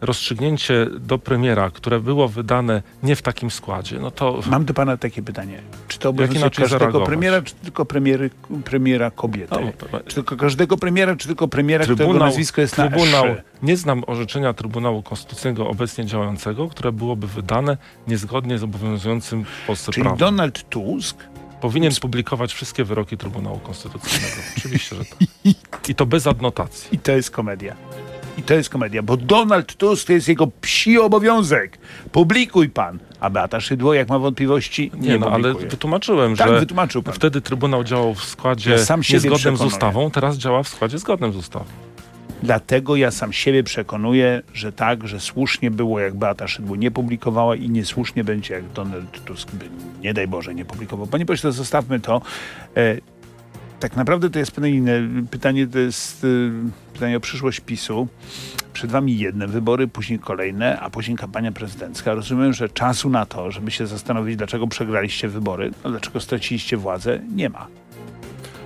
rozstrzygnięcie 0.00 0.86
do 1.00 1.18
premiera, 1.18 1.70
które 1.70 2.00
było 2.00 2.28
wydane 2.28 2.82
nie 3.02 3.16
w 3.16 3.22
takim 3.22 3.50
składzie, 3.50 3.98
no 3.98 4.10
to 4.10 4.40
Mam 4.46 4.64
do 4.64 4.74
pana 4.74 4.96
takie 4.96 5.22
pytanie. 5.22 5.60
Czy 5.88 5.98
to 5.98 6.08
obowiązuje 6.08 6.50
każdego 6.50 7.00
premiera, 7.00 7.42
czy 7.42 7.54
tylko 7.54 7.84
premiery, 7.84 8.30
premiera 8.64 9.10
kobiety? 9.32 9.56
No, 9.92 10.00
Czy 10.06 10.14
tylko 10.14 10.36
każdego 10.36 10.76
premiera, 10.76 11.16
czy 11.16 11.26
tylko 11.26 11.48
premiera, 11.48 11.84
którego 11.84 12.12
nazwisko 12.14 12.60
jest 12.60 12.76
Trybunał, 12.76 13.26
na 13.26 13.34
nie 13.62 13.76
znam 13.76 14.02
orzeczenia 14.06 14.52
Trybunału 14.52 15.02
Konstytucyjnego 15.02 15.68
obecnie 15.68 16.04
działającego, 16.04 16.68
które 16.68 16.92
byłoby 16.92 17.26
wydane 17.26 17.76
niezgodnie 18.06 18.58
z 18.58 18.62
obowiązującym 18.62 19.44
w 19.44 19.66
Polsce 19.66 19.92
Czyli 19.92 20.02
prawem. 20.02 20.18
Donald 20.18 20.68
Tusk 20.68 21.16
Powinien 21.60 21.92
publikować 22.00 22.52
wszystkie 22.52 22.84
wyroki 22.84 23.16
Trybunału 23.16 23.58
Konstytucyjnego. 23.58 24.34
Oczywiście, 24.58 24.96
że 24.96 25.04
tak. 25.04 25.88
I 25.88 25.94
to 25.94 26.06
bez 26.06 26.26
adnotacji. 26.26 26.88
i 26.92 26.98
to 26.98 27.12
jest 27.12 27.30
komedia. 27.30 27.76
I 28.38 28.42
to 28.42 28.54
jest 28.54 28.70
komedia, 28.70 29.02
bo 29.02 29.16
Donald 29.16 29.76
Tusk 29.76 30.06
to 30.06 30.12
jest 30.12 30.28
jego 30.28 30.46
psi 30.60 30.98
obowiązek. 30.98 31.78
Publikuj 32.12 32.68
pan. 32.68 32.98
A 33.20 33.30
Beata 33.30 33.60
Szydło, 33.60 33.94
jak 33.94 34.08
ma 34.08 34.18
wątpliwości, 34.18 34.90
nie, 34.94 35.08
Nie, 35.08 35.18
no 35.18 35.26
ale 35.26 35.36
publikuje. 35.42 35.68
wytłumaczyłem, 35.68 36.36
Tak, 36.36 36.48
że 36.48 36.60
wytłumaczył 36.60 37.02
pan. 37.02 37.14
wtedy 37.14 37.40
Trybunał 37.40 37.84
działał 37.84 38.14
w 38.14 38.24
składzie 38.24 38.70
Ja 38.70 38.78
sam 38.78 39.00
niezgodnym 39.12 39.56
z 39.56 39.60
ustawą, 39.60 40.10
teraz 40.10 40.36
działa 40.36 40.62
w 40.62 40.68
składzie 40.68 40.98
zgodnym 40.98 41.32
z 41.32 41.36
ustawą. 41.36 41.64
Dlatego 42.42 42.96
ja 42.96 43.10
sam 43.10 43.32
siebie 43.32 43.62
przekonuję, 43.64 44.42
że 44.54 44.72
tak, 44.72 45.08
że 45.08 45.20
słusznie 45.20 45.70
było, 45.70 46.00
jak 46.00 46.14
Beata 46.16 46.48
Szydło 46.48 46.76
nie 46.76 46.90
publikowała 46.90 47.56
i 47.56 47.70
niesłusznie 47.70 48.24
będzie, 48.24 48.54
jak 48.54 48.68
Donald 48.72 49.24
Tusk 49.24 49.50
by, 49.52 49.64
nie 50.02 50.14
daj 50.14 50.28
Boże, 50.28 50.54
nie 50.54 50.64
publikował. 50.64 51.06
Panie 51.06 51.26
pośle, 51.26 51.52
zostawmy 51.52 52.00
to. 52.00 52.20
E, 52.76 52.96
tak 53.80 53.96
naprawdę 53.96 54.30
to 54.30 54.38
jest 54.38 54.50
pytanie 54.50 54.74
inne. 54.74 54.92
Pytanie 55.30 55.66
to 55.66 55.78
jest 55.78 56.24
e, 56.24 56.28
pytanie 56.92 57.16
o 57.16 57.20
przyszłość 57.20 57.60
PiSu. 57.60 58.08
Przed 58.72 58.90
wami 58.90 59.18
jedne 59.18 59.46
wybory, 59.46 59.88
później 59.88 60.18
kolejne, 60.18 60.80
a 60.80 60.90
później 60.90 61.16
kampania 61.16 61.52
prezydencka. 61.52 62.14
Rozumiem, 62.14 62.52
że 62.52 62.68
czasu 62.68 63.10
na 63.10 63.26
to, 63.26 63.50
żeby 63.50 63.70
się 63.70 63.86
zastanowić, 63.86 64.36
dlaczego 64.36 64.66
przegraliście 64.66 65.28
wybory, 65.28 65.70
a 65.84 65.88
dlaczego 65.88 66.20
straciliście 66.20 66.76
władzę, 66.76 67.20
nie 67.34 67.48
ma. 67.48 67.66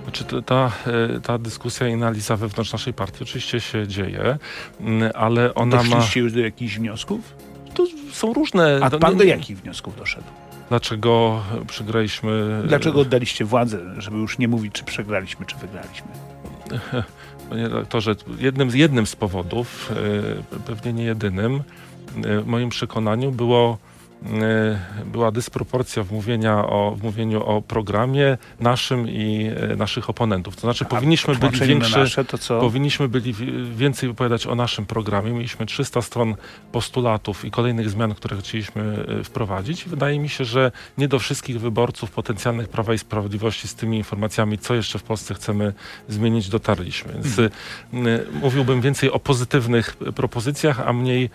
Znaczy, 0.03 0.43
ta, 0.45 0.71
e, 1.15 1.19
ta 1.19 1.37
dyskusja 1.37 1.87
i 1.87 1.93
analiza 1.93 2.37
wewnątrz 2.37 2.73
naszej 2.73 2.93
partii 2.93 3.23
oczywiście 3.23 3.59
się 3.59 3.87
dzieje, 3.87 4.37
mm, 4.79 5.11
ale 5.15 5.53
ona 5.53 5.77
ma... 5.77 5.83
Doszliście 5.83 6.19
już 6.19 6.33
do 6.33 6.39
jakichś 6.39 6.77
wniosków? 6.77 7.35
To 7.73 7.85
są 8.11 8.33
różne... 8.33 8.79
A 8.81 8.89
pan 8.89 9.17
do 9.17 9.23
jakich 9.23 9.57
wniosków 9.57 9.97
doszedł? 9.97 10.27
Dlaczego 10.69 11.41
przegraliśmy... 11.67 12.61
Dlaczego 12.67 12.99
oddaliście 13.01 13.45
władzę, 13.45 13.79
żeby 13.97 14.17
już 14.17 14.37
nie 14.37 14.47
mówić, 14.47 14.73
czy 14.73 14.83
przegraliśmy, 14.83 15.45
czy 15.45 15.55
wygraliśmy? 15.57 16.07
Panie 17.49 17.63
redaktorze, 17.63 18.15
jednym, 18.39 18.71
z- 18.71 18.73
jednym 18.73 19.05
z 19.07 19.15
powodów, 19.15 19.91
e, 20.57 20.59
pewnie 20.59 20.93
nie 20.93 21.03
jedynym, 21.03 21.55
e, 22.25 22.39
w 22.41 22.47
moim 22.47 22.69
przekonaniu 22.69 23.31
było, 23.31 23.77
była 25.05 25.31
dysproporcja 25.31 26.03
w, 26.03 26.11
mówienia 26.11 26.65
o, 26.67 26.95
w 26.97 27.03
mówieniu 27.03 27.43
o 27.43 27.61
programie 27.61 28.37
naszym 28.59 29.09
i 29.09 29.49
e, 29.71 29.75
naszych 29.75 30.09
oponentów. 30.09 30.55
To 30.55 30.61
znaczy 30.61 30.85
powinniśmy 30.85 31.35
byli 31.35 31.59
większe, 31.59 31.99
nasze, 31.99 32.25
to? 32.25 32.37
Powinniśmy 32.59 33.07
byli 33.07 33.33
wi- 33.33 33.75
więcej 33.75 34.09
wypowiadać 34.09 34.47
o 34.47 34.55
naszym 34.55 34.85
programie. 34.85 35.31
Mieliśmy 35.31 35.65
300 35.65 36.01
stron 36.01 36.35
postulatów 36.71 37.45
i 37.45 37.51
kolejnych 37.51 37.89
zmian, 37.89 38.15
które 38.15 38.37
chcieliśmy 38.37 39.05
e, 39.19 39.23
wprowadzić. 39.23 39.85
Wydaje 39.85 40.19
mi 40.19 40.29
się, 40.29 40.45
że 40.45 40.71
nie 40.97 41.07
do 41.07 41.19
wszystkich 41.19 41.59
wyborców 41.59 42.11
potencjalnych 42.11 42.69
Prawa 42.69 42.93
i 42.93 42.97
Sprawiedliwości 42.97 43.67
z 43.67 43.75
tymi 43.75 43.97
informacjami, 43.97 44.57
co 44.57 44.75
jeszcze 44.75 44.99
w 44.99 45.03
Polsce 45.03 45.33
chcemy 45.33 45.73
zmienić, 46.09 46.49
dotarliśmy. 46.49 47.13
Więc 47.13 47.39
e, 47.39 47.49
mówiłbym 48.41 48.81
więcej 48.81 49.11
o 49.11 49.19
pozytywnych 49.19 49.97
propozycjach, 50.15 50.79
a 50.87 50.93
mniej 50.93 51.29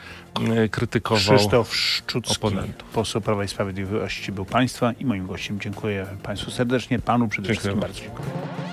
krytykował 0.70 1.36
Krzysztof 1.36 1.76
Szczucki, 1.76 2.36
oponentów. 2.36 2.88
poseł 2.88 3.20
Prawa 3.20 3.44
i 3.44 3.48
Sprawiedliwości 3.48 4.32
był 4.32 4.44
państwa 4.44 4.92
i 4.92 5.04
moim 5.04 5.26
gościem. 5.26 5.60
Dziękuję 5.60 6.06
państwu 6.22 6.50
serdecznie, 6.50 6.98
panu 6.98 7.28
przede 7.28 7.48
wszystkim 7.48 7.80
bardzo. 7.80 7.86
bardzo 7.86 8.00
dziękuję. 8.00 8.67